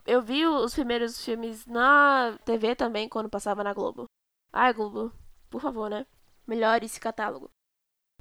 [0.05, 4.05] Eu vi os primeiros filmes na TV também, quando passava na Globo.
[4.51, 5.11] Ai, Globo,
[5.49, 6.05] por favor, né?
[6.47, 7.49] Melhore esse catálogo.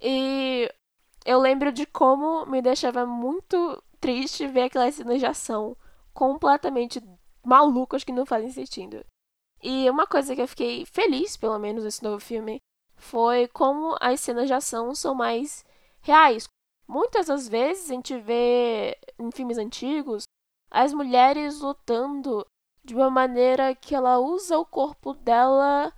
[0.00, 0.70] E
[1.24, 5.76] eu lembro de como me deixava muito triste ver aquelas cenas de ação
[6.12, 7.00] completamente
[7.44, 9.04] malucas que não fazem sentido.
[9.62, 12.60] E uma coisa que eu fiquei feliz, pelo menos, nesse novo filme,
[12.96, 15.64] foi como as cenas de ação são mais
[16.00, 16.48] reais.
[16.86, 20.24] Muitas das vezes a gente vê em filmes antigos
[20.70, 22.44] as mulheres lutando
[22.84, 25.92] de uma maneira que ela usa o corpo dela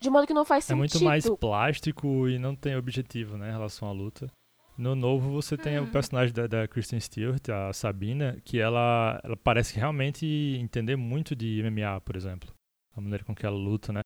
[0.00, 0.78] de modo que não faz É sentido.
[0.78, 4.30] muito mais plástico e não tem objetivo, né, em relação à luta.
[4.76, 5.86] No novo você tem o Hum.
[5.90, 10.24] personagem da, da Kristen Stewart, a Sabina, que ela, ela parece realmente
[10.60, 12.52] entender muito de MMA, por exemplo.
[12.94, 14.00] A maneira com que ela luta, né?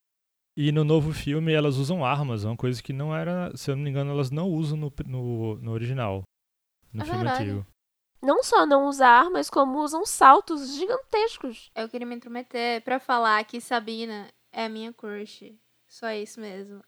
[0.57, 3.83] E no novo filme elas usam armas, uma coisa que não era, se eu não
[3.83, 6.23] me engano, elas não usam no, no, no original.
[6.91, 7.51] No É filme verdade.
[7.51, 7.67] antigo.
[8.23, 11.69] Não só não usa armas, como usam saltos gigantescos.
[11.75, 15.53] Eu queria me intrometer pra falar que Sabina é a minha crush.
[15.87, 16.81] Só isso mesmo.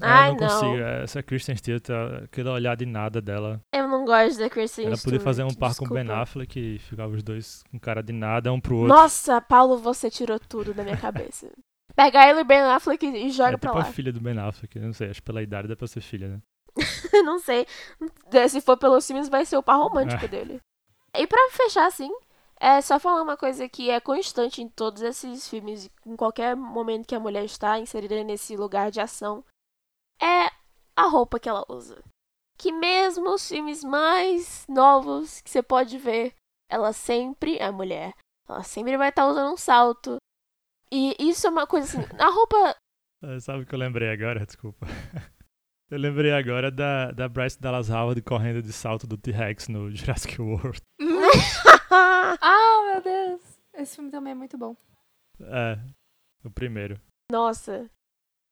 [0.00, 0.48] É, Ai, eu não não.
[0.48, 0.82] consigo.
[0.82, 1.84] Essa Kristen Stewart,
[2.22, 3.60] aquele olhar de nada dela.
[3.74, 6.22] Eu não gosto da Kristen Ela podia fazer um par com o Ben desculpa.
[6.22, 8.94] Affleck e ficava os dois com cara de nada, um pro outro.
[8.94, 11.50] Nossa, Paulo, você tirou tudo da minha cabeça.
[11.96, 13.88] Pega ele e Ben Affleck e joga é pra tipo lá.
[13.88, 16.28] a filha do Ben Affleck, não sei, acho que pela idade dá pra ser filha,
[16.28, 16.40] né?
[17.24, 17.66] não sei.
[18.48, 20.28] Se for pelos filmes, vai ser o par romântico É.
[20.28, 20.60] dele.
[21.16, 22.10] E pra fechar, assim,
[22.58, 27.06] é só falar uma coisa que é constante em todos esses filmes, em qualquer momento
[27.06, 29.44] que a mulher está inserida nesse lugar de ação,
[30.22, 30.50] é
[30.96, 32.02] a roupa que ela usa.
[32.58, 36.34] Que mesmo os filmes mais novos que você pode ver,
[36.70, 38.12] ela sempre é mulher.
[38.48, 40.18] Ela sempre vai estar usando um salto.
[40.92, 42.06] E isso é uma coisa assim.
[42.18, 42.76] A roupa.
[43.40, 44.44] Sabe o que eu lembrei agora?
[44.44, 44.86] Desculpa.
[45.90, 50.40] Eu lembrei agora da, da Bryce Dallas Howard correndo de salto do T-Rex no Jurassic
[50.40, 50.80] World.
[51.90, 53.40] ah, meu Deus.
[53.74, 54.76] Esse filme também é muito bom.
[55.40, 55.76] É,
[56.44, 57.00] o primeiro.
[57.30, 57.90] Nossa.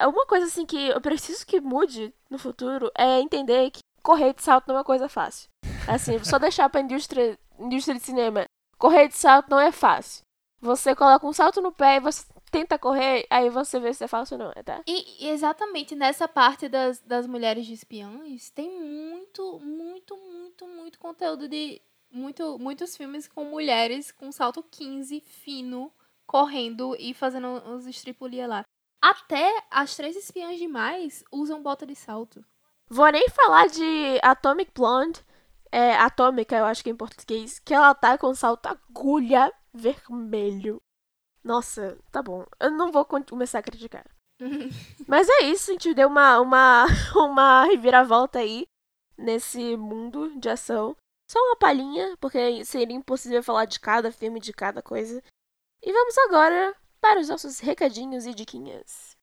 [0.01, 4.34] É Uma coisa assim que eu preciso que mude no futuro é entender que correr
[4.34, 5.49] de salto não é uma coisa fácil.
[5.86, 8.45] Assim, só deixar pra indústria, indústria de cinema.
[8.78, 10.22] Correr de salto não é fácil.
[10.61, 14.09] Você coloca um salto no pé e você tenta correr, aí você vê se é
[14.09, 14.82] fácil ou não, tá?
[14.86, 20.99] E, e exatamente nessa parte das, das mulheres de espiões, tem muito, muito, muito, muito
[20.99, 21.80] conteúdo de.
[22.11, 25.92] Muito, muitos filmes com mulheres com salto 15 fino,
[26.26, 28.64] correndo e fazendo uns estripulia lá.
[28.99, 32.42] Até as três espiãs demais usam bota de salto.
[32.88, 35.22] Vou nem falar de Atomic Blonde,
[35.70, 40.80] é, Atômica, eu acho que é em português, que ela tá com salto agulha vermelho.
[41.43, 42.45] Nossa, tá bom.
[42.61, 44.05] Eu não vou começar a criticar.
[45.07, 46.86] Mas é isso, a gente deu uma, uma,
[47.16, 48.66] uma reviravolta aí
[49.16, 50.97] nesse mundo de ação.
[51.30, 55.22] Só uma palhinha, porque seria impossível falar de cada filme, de cada coisa.
[55.82, 59.18] E vamos agora para os nossos recadinhos e diquinhas.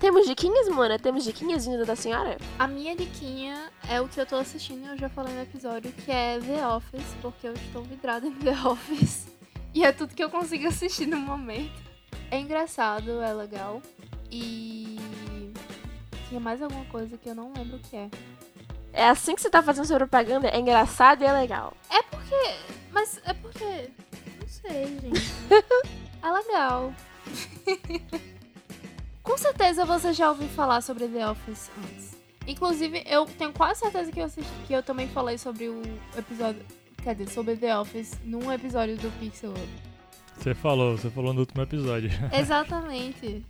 [0.00, 0.98] Temos diquinhas, Mona?
[0.98, 2.38] Temos diquinhas vindas da senhora?
[2.58, 6.10] A minha diquinha é o que eu tô assistindo, eu já falei no episódio, que
[6.10, 9.28] é The Office, porque eu estou vidrada em The Office.
[9.72, 11.80] E é tudo que eu consigo assistir no momento.
[12.28, 13.80] É engraçado, é legal.
[14.28, 14.98] E.
[16.28, 18.10] Tinha mais alguma coisa que eu não lembro o que é.
[18.92, 20.48] É assim que você tá fazendo sua propaganda?
[20.48, 21.72] É engraçado e é legal.
[21.88, 22.34] É porque.
[22.90, 23.90] Mas é porque.
[24.40, 25.32] Não sei, gente.
[26.20, 26.92] é legal.
[29.30, 32.16] Com certeza você já ouviu falar sobre The Office antes.
[32.48, 35.80] Inclusive, eu tenho quase certeza que eu, assisti, que eu também falei sobre o
[36.18, 36.60] episódio.
[37.00, 39.54] Quer dizer, sobre The Office num episódio do Pixel.
[40.36, 42.10] Você falou, você falou no último episódio.
[42.36, 43.46] Exatamente.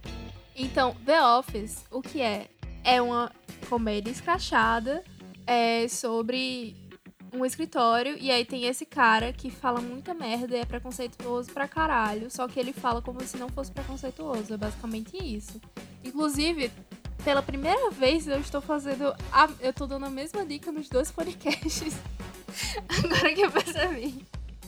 [0.55, 2.49] Então, The Office, o que é?
[2.85, 3.33] É uma
[3.71, 5.03] comédia escrachada
[5.47, 6.77] é, sobre
[7.33, 11.69] um escritório e aí tem esse cara que fala muita merda e é preconceituoso pra
[11.69, 15.61] caralho, só que ele fala como se não fosse preconceituoso, é basicamente isso.
[16.05, 16.71] Inclusive,
[17.25, 21.11] pela primeira vez eu estou fazendo, a, eu tô dando a mesma dica nos dois
[21.11, 21.95] podcasts.
[22.89, 24.25] Agora que eu percebi.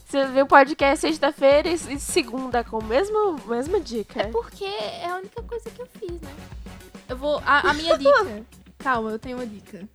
[0.06, 4.20] Você viu o podcast sexta-feira e segunda com a mesma, mesma dica.
[4.20, 6.34] É porque é a única coisa que eu fiz, né?
[7.08, 7.38] Eu vou.
[7.46, 8.44] A, a minha dica.
[8.78, 9.88] Calma, eu tenho uma dica.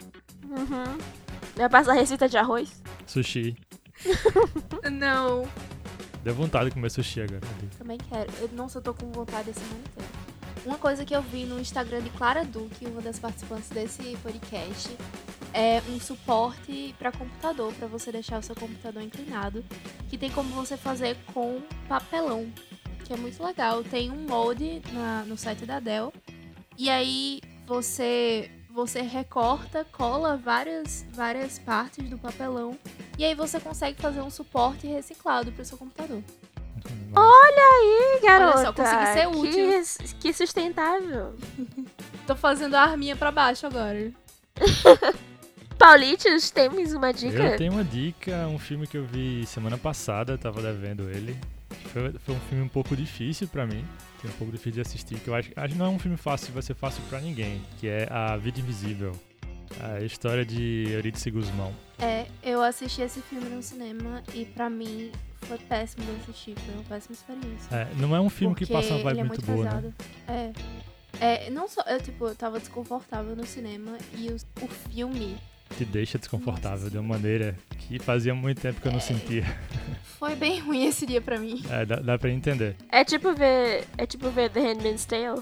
[0.44, 0.98] Uhum.
[1.58, 2.84] Vai passar receita de arroz?
[3.08, 3.58] Sushi.
[4.92, 5.48] Não.
[6.24, 7.42] Deu vontade de comer sushi agora.
[7.80, 8.32] Também quero.
[8.40, 10.10] Eu, nossa, eu tô com vontade a semana inteira.
[10.64, 14.90] Uma coisa que eu vi no Instagram de Clara Duque, uma das participantes desse podcast,
[15.52, 19.66] é um suporte para computador, para você deixar o seu computador inclinado,
[20.10, 22.52] que tem como você fazer com papelão,
[23.04, 23.84] que é muito legal.
[23.84, 26.14] Tem um molde na, no site da Dell,
[26.78, 32.78] e aí você você recorta, cola várias, várias partes do papelão
[33.18, 36.22] e aí você consegue fazer um suporte reciclado para o seu computador.
[37.12, 38.58] Olha aí, garota.
[38.60, 40.08] Olha só, consegui ser útil.
[40.10, 41.34] Que, que sustentável.
[42.28, 44.12] Tô fazendo a arminha pra baixo agora.
[45.80, 47.36] Paulitos, temos uma dica?
[47.36, 51.36] Eu tenho uma dica, um filme que eu vi semana passada, tava devendo ele.
[51.88, 53.84] Foi, foi um filme um pouco difícil pra mim,
[54.20, 56.18] foi um pouco difícil de assistir, que eu acho, acho que não é um filme
[56.18, 59.14] fácil, vai ser fácil pra ninguém, que é A Vida Invisível.
[59.82, 61.74] A história de Eurídice Guzmão.
[62.00, 65.12] É, eu assisti esse filme no cinema e pra mim
[65.42, 67.76] foi péssimo de assistir, foi uma péssima experiência.
[67.76, 69.94] É, não é um filme Porque que passa uma vibe é muito, muito boa, né?
[70.28, 70.52] É.
[71.20, 75.38] É, não só, eu tipo, eu tava desconfortável no cinema e o, o filme
[75.76, 79.44] Te deixa desconfortável de uma maneira que fazia muito tempo que eu não sentia.
[80.18, 81.62] foi bem ruim esse dia pra mim.
[81.70, 82.76] É, dá, dá pra entender.
[82.90, 83.86] É tipo ver.
[83.98, 85.42] É tipo ver The Handmaid's Tale.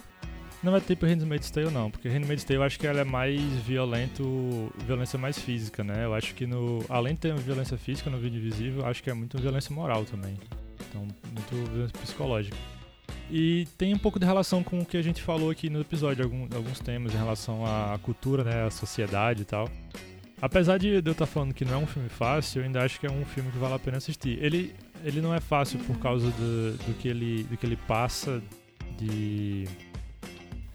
[0.65, 3.39] Não é tipo Handmaid's Tale não, porque Handmaid's Tale eu acho que ela é mais
[3.59, 6.05] violento, violência mais física, né?
[6.05, 9.03] Eu acho que no, além de ter uma violência física no vídeo invisível, eu acho
[9.03, 10.39] que é muito violência moral também.
[10.89, 12.57] Então, muito violência psicológica.
[13.29, 16.23] E tem um pouco de relação com o que a gente falou aqui no episódio,
[16.23, 19.69] algum, alguns temas em relação à cultura, né, à sociedade e tal.
[20.41, 23.07] Apesar de eu estar falando que não é um filme fácil, eu ainda acho que
[23.07, 24.37] é um filme que vale a pena assistir.
[24.41, 28.41] Ele, ele não é fácil por causa do, do, que ele, do que ele passa
[28.97, 29.65] de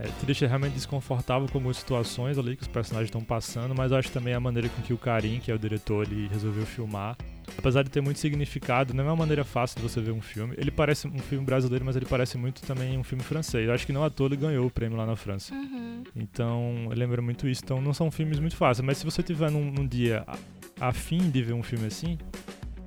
[0.00, 3.92] é, te deixa realmente desconfortável com algumas situações ali que os personagens estão passando, mas
[3.92, 6.64] eu acho também a maneira com que o Karim, que é o diretor, ele resolveu
[6.64, 7.18] filmar.
[7.58, 10.54] Apesar de ter muito significado, não é uma maneira fácil de você ver um filme.
[10.56, 13.68] Ele parece um filme brasileiro, mas ele parece muito também um filme francês.
[13.68, 15.52] Eu acho que não à toa ele ganhou o prêmio lá na França.
[15.52, 16.04] Uhum.
[16.16, 17.60] Então, lembra muito isso.
[17.62, 18.86] Então, não são filmes muito fáceis.
[18.86, 22.16] Mas se você tiver num, num dia a, a fim de ver um filme assim,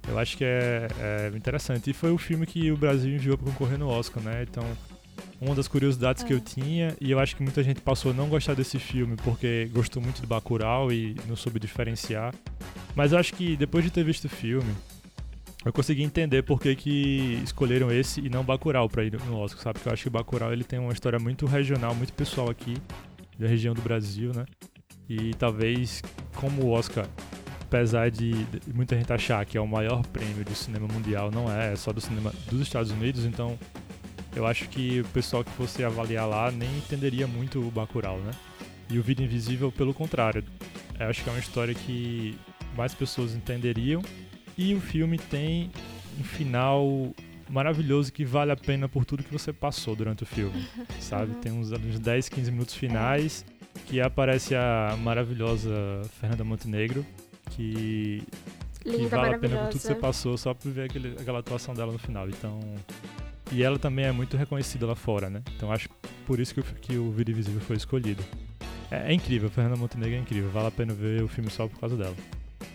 [0.07, 1.91] eu acho que é, é interessante.
[1.91, 4.43] E foi o filme que o Brasil enviou para concorrer no Oscar, né?
[4.49, 4.65] Então,
[5.41, 6.27] uma das curiosidades É.
[6.27, 9.15] que eu tinha, e eu acho que muita gente passou a não gostar desse filme
[9.23, 12.33] porque gostou muito de Bacurau e não soube diferenciar.
[12.95, 14.71] Mas eu acho que depois de ter visto o filme,
[15.65, 19.61] eu consegui entender por que, que escolheram esse e não Bacurau pra ir no Oscar,
[19.63, 19.73] sabe?
[19.79, 22.75] Porque eu acho que Bacurau ele tem uma história muito regional, muito pessoal aqui,
[23.39, 24.45] da região do Brasil, né?
[25.09, 26.01] E talvez,
[26.35, 27.05] como o Oscar,
[27.61, 31.51] apesar de de muita gente achar que é o maior prêmio do cinema mundial, não
[31.51, 33.57] é, é só do cinema dos Estados Unidos, então
[34.35, 38.31] eu acho que o pessoal que fosse avaliar lá nem entenderia muito o Bacurau, né?
[38.89, 40.43] E o Vida Invisível, pelo contrário,
[40.99, 42.37] eu acho que é uma história que
[42.75, 44.01] mais pessoas entenderiam.
[44.57, 45.71] E o filme tem
[46.19, 47.13] um final
[47.49, 50.67] maravilhoso que vale a pena por tudo que você passou durante o filme,
[50.99, 51.33] sabe?
[51.33, 51.39] Uhum.
[51.41, 53.45] Tem uns, uns 10, 15 minutos finais
[53.85, 55.71] que aparece a maravilhosa
[56.19, 57.05] Fernanda Montenegro,
[57.51, 58.23] que,
[58.81, 61.39] que Linda, vale a pena por tudo que você passou só por ver aquele, aquela
[61.39, 62.29] atuação dela no final.
[62.29, 62.59] Então,
[63.51, 65.41] e ela também é muito reconhecida lá fora, né?
[65.55, 65.89] Então acho
[66.25, 68.23] por isso que o, que o Vida Invisível foi escolhido.
[68.89, 71.79] É, é incrível, Fernanda Montenegro é incrível, vale a pena ver o filme só por
[71.79, 72.15] causa dela.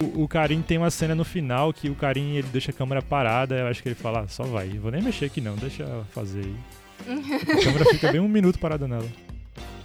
[0.00, 3.02] O, o Karim tem uma cena no final que o Karim ele deixa a câmera
[3.02, 5.82] parada, eu acho que ele fala, ah, só vai, vou nem mexer aqui não, deixa
[5.82, 6.56] ela fazer aí.
[7.00, 9.08] A câmera fica bem um minuto parada nela.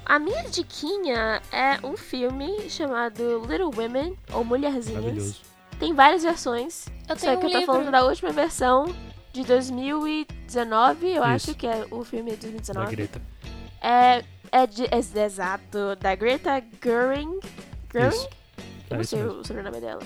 [0.06, 5.02] A minha diquinha é um filme chamado Little Women, ou Mulherzinhas.
[5.02, 5.42] Maravilhoso.
[5.80, 6.88] Tem várias versões.
[7.08, 7.66] Eu Só que um eu tô livro.
[7.66, 8.94] falando da última versão
[9.34, 11.24] de 2019, eu Isso.
[11.24, 12.52] acho que é o filme de Da
[12.84, 12.96] 2019.
[12.96, 13.22] Greta.
[13.82, 17.40] É, é, de, é exato, da Greta Gerwig.
[17.92, 18.16] Gerwig?
[18.16, 18.30] Isso.
[18.90, 19.40] Eu É não isso sei mesmo.
[19.40, 20.02] o sobrenome dela.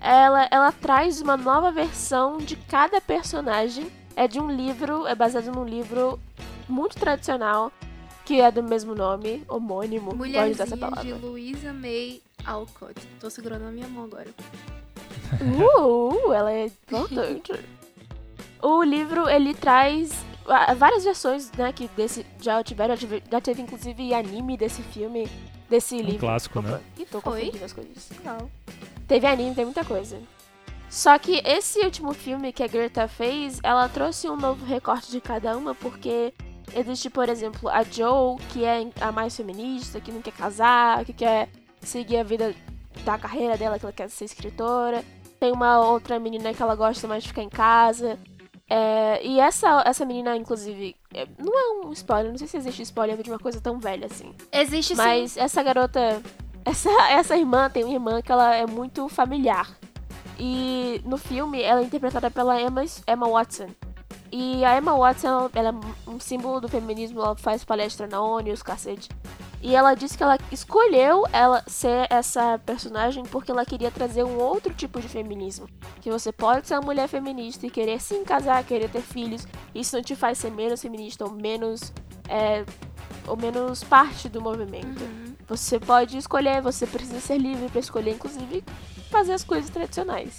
[0.00, 3.90] Ela, ela traz uma nova versão de cada personagem.
[4.16, 6.18] É de um livro, é baseado num livro
[6.66, 7.70] muito tradicional,
[8.24, 10.10] que é do mesmo nome, homônimo.
[10.12, 11.12] Dessa Mulherzinha de.
[11.12, 12.94] Louisa May Alcott.
[13.20, 14.28] Tô segurando na minha mão agora.
[15.42, 17.52] Uh, ela é importante.
[18.62, 20.12] o livro, ele traz
[20.48, 24.82] ah, várias versões, né, que desse, já tiveram, já teve, já teve inclusive anime desse
[24.82, 25.28] filme,
[25.68, 26.20] desse livro.
[26.20, 26.74] clássico, né?
[26.74, 27.40] Opa, Ih, tô Foi?
[27.40, 28.10] confundindo as coisas.
[28.18, 28.50] Legal.
[29.06, 30.20] Teve anime, tem muita coisa.
[30.88, 35.20] Só que esse último filme que a Greta fez, ela trouxe um novo recorte de
[35.20, 36.32] cada uma, porque
[36.74, 41.12] existe, por exemplo, a Joe, que é a mais feminista, que não quer casar, que
[41.12, 41.48] quer
[41.80, 42.54] seguir a vida
[43.04, 45.04] da carreira dela, que ela quer ser escritora.
[45.40, 48.18] Tem uma outra menina que ela gosta mais de ficar em casa.
[48.68, 52.82] É, e essa, essa menina, inclusive, é, não é um spoiler, não sei se existe
[52.82, 54.34] spoiler de uma coisa tão velha assim.
[54.52, 55.02] Existe sim.
[55.02, 56.20] Mas essa garota,
[56.64, 59.76] essa, essa irmã tem uma irmã que ela é muito familiar.
[60.38, 63.68] E no filme ela é interpretada pela Emma, Emma Watson.
[64.30, 68.52] E a Emma Watson, ela é um símbolo do feminismo, ela faz palestra na ONU,
[68.52, 69.08] os cacete.
[69.62, 74.38] E ela disse que ela escolheu ela ser essa personagem porque ela queria trazer um
[74.38, 75.68] outro tipo de feminismo.
[76.00, 79.46] Que você pode ser uma mulher feminista e querer se casar, querer ter filhos.
[79.74, 81.92] Isso não te faz ser menos feminista ou menos.
[82.28, 82.64] É,
[83.26, 85.02] ou menos parte do movimento.
[85.02, 85.34] Uhum.
[85.48, 88.64] Você pode escolher, você precisa ser livre para escolher, inclusive,
[89.10, 90.38] fazer as coisas tradicionais.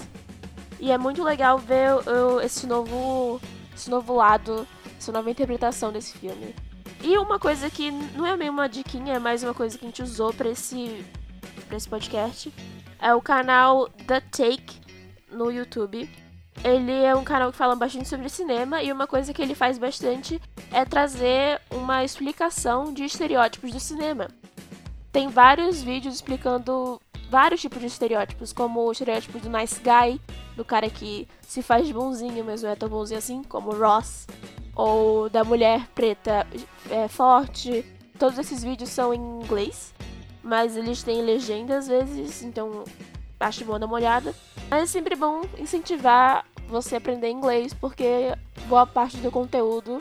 [0.79, 3.41] E é muito legal ver uh, esse novo,
[3.77, 4.67] esse novo lado,
[4.97, 6.53] essa nova interpretação desse filme.
[7.01, 9.87] E uma coisa que não é meio uma diquinha, é mais uma coisa que a
[9.87, 11.05] gente usou para esse,
[11.67, 12.51] pra esse podcast,
[12.99, 14.81] é o canal The Take
[15.31, 16.09] no YouTube.
[16.63, 19.77] Ele é um canal que fala bastante sobre cinema e uma coisa que ele faz
[19.77, 24.27] bastante é trazer uma explicação de estereótipos do cinema.
[25.17, 30.21] Tem vários vídeos explicando vários tipos de estereótipos, como o estereótipo do nice guy,
[30.55, 34.27] do cara que se faz bonzinho, mas não é tão bonzinho assim, como Ross,
[34.75, 36.45] ou da mulher preta
[36.91, 37.83] é, forte.
[38.19, 39.91] Todos esses vídeos são em inglês,
[40.43, 42.83] mas eles têm legenda às vezes, então
[43.39, 44.35] acho bom dar uma olhada.
[44.69, 48.35] Mas é sempre bom incentivar você a aprender inglês, porque
[48.67, 49.97] boa parte do conteúdo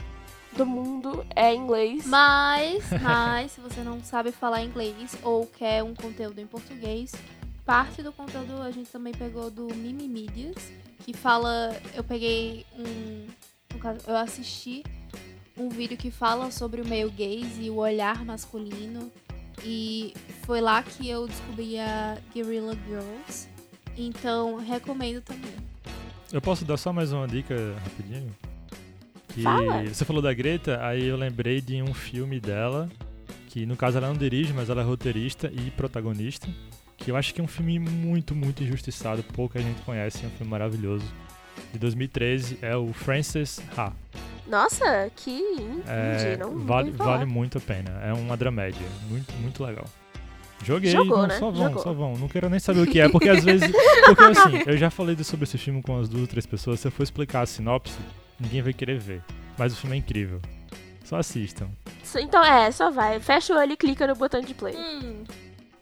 [0.56, 2.06] do mundo é inglês.
[2.06, 7.12] Mas, mas, se você não sabe falar inglês ou quer um conteúdo em português,
[7.64, 10.56] parte do conteúdo a gente também pegou do Mimimídias,
[11.04, 11.76] que fala.
[11.94, 13.26] Eu peguei um.
[13.74, 14.82] no caso, Eu assisti
[15.56, 19.10] um vídeo que fala sobre o meio gays e o olhar masculino.
[19.64, 23.48] E foi lá que eu descobri a Guerrilla Girls.
[23.96, 25.54] Então, recomendo também.
[26.32, 28.34] Eu posso dar só mais uma dica rapidinho?
[29.36, 29.84] Que Fala.
[29.84, 32.88] você falou da Greta, aí eu lembrei de um filme dela,
[33.48, 36.48] que no caso ela não dirige, mas ela é roteirista e protagonista,
[36.96, 40.30] que eu acho que é um filme muito, muito injustiçado, pouca gente conhece, é um
[40.30, 41.04] filme maravilhoso.
[41.70, 43.92] De 2013, é o Frances Ha.
[44.48, 45.38] Nossa, que
[45.86, 47.90] É, não vale, vale muito a pena.
[48.02, 48.86] É uma dramédia.
[49.10, 49.84] Muito, muito legal.
[50.64, 51.38] Joguei, Jogou, não, né?
[51.38, 51.82] só vão, Jogou.
[51.82, 52.16] só vão.
[52.16, 53.70] Não quero nem saber o que é, porque às vezes.
[54.06, 56.80] Porque assim, eu já falei sobre esse filme com as duas ou três pessoas.
[56.80, 57.98] Se eu for explicar a sinopse,
[58.40, 59.22] ninguém vai querer ver.
[59.58, 60.40] Mas o filme é incrível.
[61.04, 61.68] Só assistam.
[62.18, 63.20] Então é, só vai.
[63.20, 64.74] Fecha o olho e clica no botão de play.
[64.76, 65.24] Hum,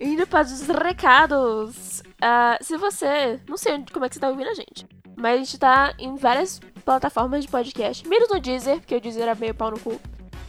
[0.00, 2.02] Indo para os recados.
[2.20, 3.40] Ah, se você.
[3.48, 4.86] Não sei onde- como é que você tá ouvindo a gente.
[5.16, 8.06] Mas a gente tá em várias plataformas de podcast.
[8.06, 9.98] Menos no Deezer, porque o Deezer é meio pau no cu.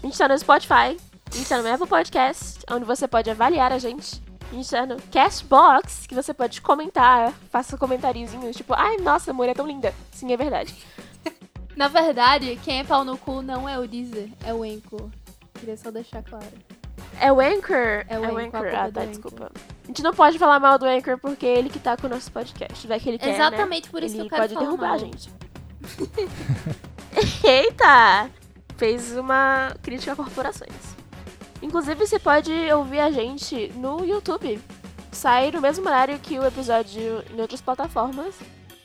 [0.03, 0.97] A gente tá no Spotify.
[1.31, 4.21] A gente tá no Apple Podcast, onde você pode avaliar a gente.
[4.51, 7.31] A gente tá no Castbox, que você pode comentar.
[7.49, 9.93] Faça comentáriozinhos, tipo, ai, nossa, a mulher é tão linda.
[10.11, 10.73] Sim, é verdade.
[11.75, 15.09] Na verdade, quem é pau no cu não é o Deezer, é o Anchor.
[15.55, 16.45] Queria só deixar claro.
[17.19, 18.05] É o Anchor?
[18.07, 19.07] É o Anchor, a culpa Ah, é tá, Anchor.
[19.07, 19.51] desculpa.
[19.83, 22.09] A gente não pode falar mal do Anchor porque é ele que tá com o
[22.09, 22.87] nosso podcast.
[22.87, 23.33] Vai que ele quer, né?
[23.35, 24.95] Exatamente por isso Ele que eu quero pode derrubar mal.
[24.95, 25.29] a gente.
[27.43, 28.29] Eita!
[28.77, 30.73] Fez uma crítica a corporações.
[31.61, 34.59] Inclusive, você pode ouvir a gente no YouTube.
[35.11, 38.35] Sai no mesmo horário que o episódio em outras plataformas.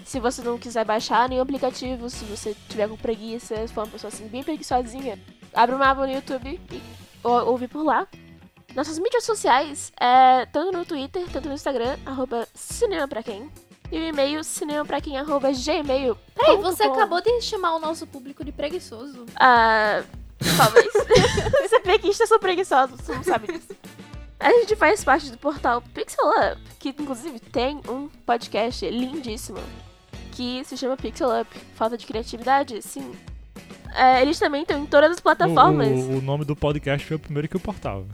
[0.04, 3.90] Se você não quiser baixar nenhum aplicativo, se você tiver com preguiça, se for uma
[3.90, 5.18] pessoa assim bem preguiçosinha,
[5.54, 6.82] abre uma aba no YouTube e
[7.22, 8.06] ou- ouve por lá.
[8.74, 13.50] Nossas mídias sociais, é, tanto no Twitter, tanto no Instagram, arroba cinema pra quem.
[13.90, 16.16] E o e-mail cinemapraquem, arroba gmail.
[16.36, 19.26] Peraí, você acabou de chamar o nosso público de preguiçoso.
[19.34, 20.04] Ah,
[20.56, 20.86] talvez.
[21.68, 23.68] Você é preguiça, eu sou preguiçosa, você não sabe disso.
[24.38, 29.58] A gente faz parte do portal Pixel Up, que inclusive tem um podcast lindíssimo,
[30.40, 31.50] que se chama Pixel Up.
[31.74, 32.80] Falta de criatividade?
[32.80, 33.12] Sim.
[33.94, 35.86] É, eles também estão em todas as O, plataformas.
[35.88, 38.06] o- o nome do podcast foi o primeiro que o portal.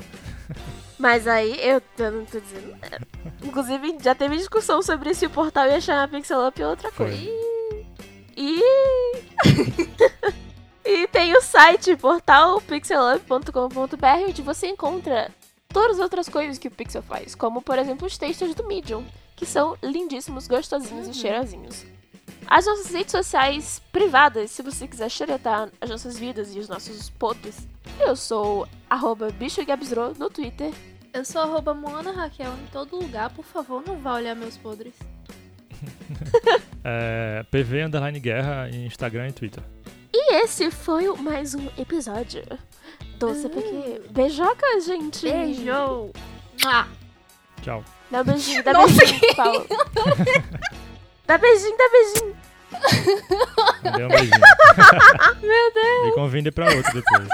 [0.98, 2.70] Mas aí eu, eu não tô dizendo.
[2.80, 3.00] nada.
[3.44, 7.06] Inclusive, já teve discussão sobre se o portal ia chamar Pixel Up ou outra Foi.
[7.06, 7.30] coisa.
[8.38, 8.60] E.
[10.84, 15.30] e tem o site portalpixelup.com.br onde você encontra
[15.68, 19.04] todas as outras coisas que o Pixel faz, como por exemplo os textos do Medium,
[19.34, 21.12] que são lindíssimos, gostosinhos Uhum.
[21.12, 21.86] e cheirosinhos.
[22.48, 27.10] As nossas redes sociais privadas, se você quiser xeretar as nossas vidas e os nossos
[27.10, 27.66] podres,
[28.00, 30.72] eu sou arroba bichogabsro no Twitter
[31.12, 33.30] Eu sou arroba Moana Raquel em todo lugar.
[33.30, 34.94] Por favor, não vá olhar meus podres.
[36.88, 39.60] É, PV Underline Guerra em Instagram e Twitter.
[40.14, 42.44] E esse foi mais um episódio
[43.18, 44.02] do CPQ.
[44.12, 45.28] Beijoca, gente!
[45.28, 46.12] Beijo!
[47.60, 47.82] Tchau.
[48.08, 49.66] Dá um beijinho, dá Nossa, beijinho, Paulo.
[51.26, 52.36] dá beijinho, dá beijinho.
[53.96, 54.30] Dei um beijinho.
[55.42, 56.08] Meu Deus.
[56.08, 57.28] E convide pra outro depois.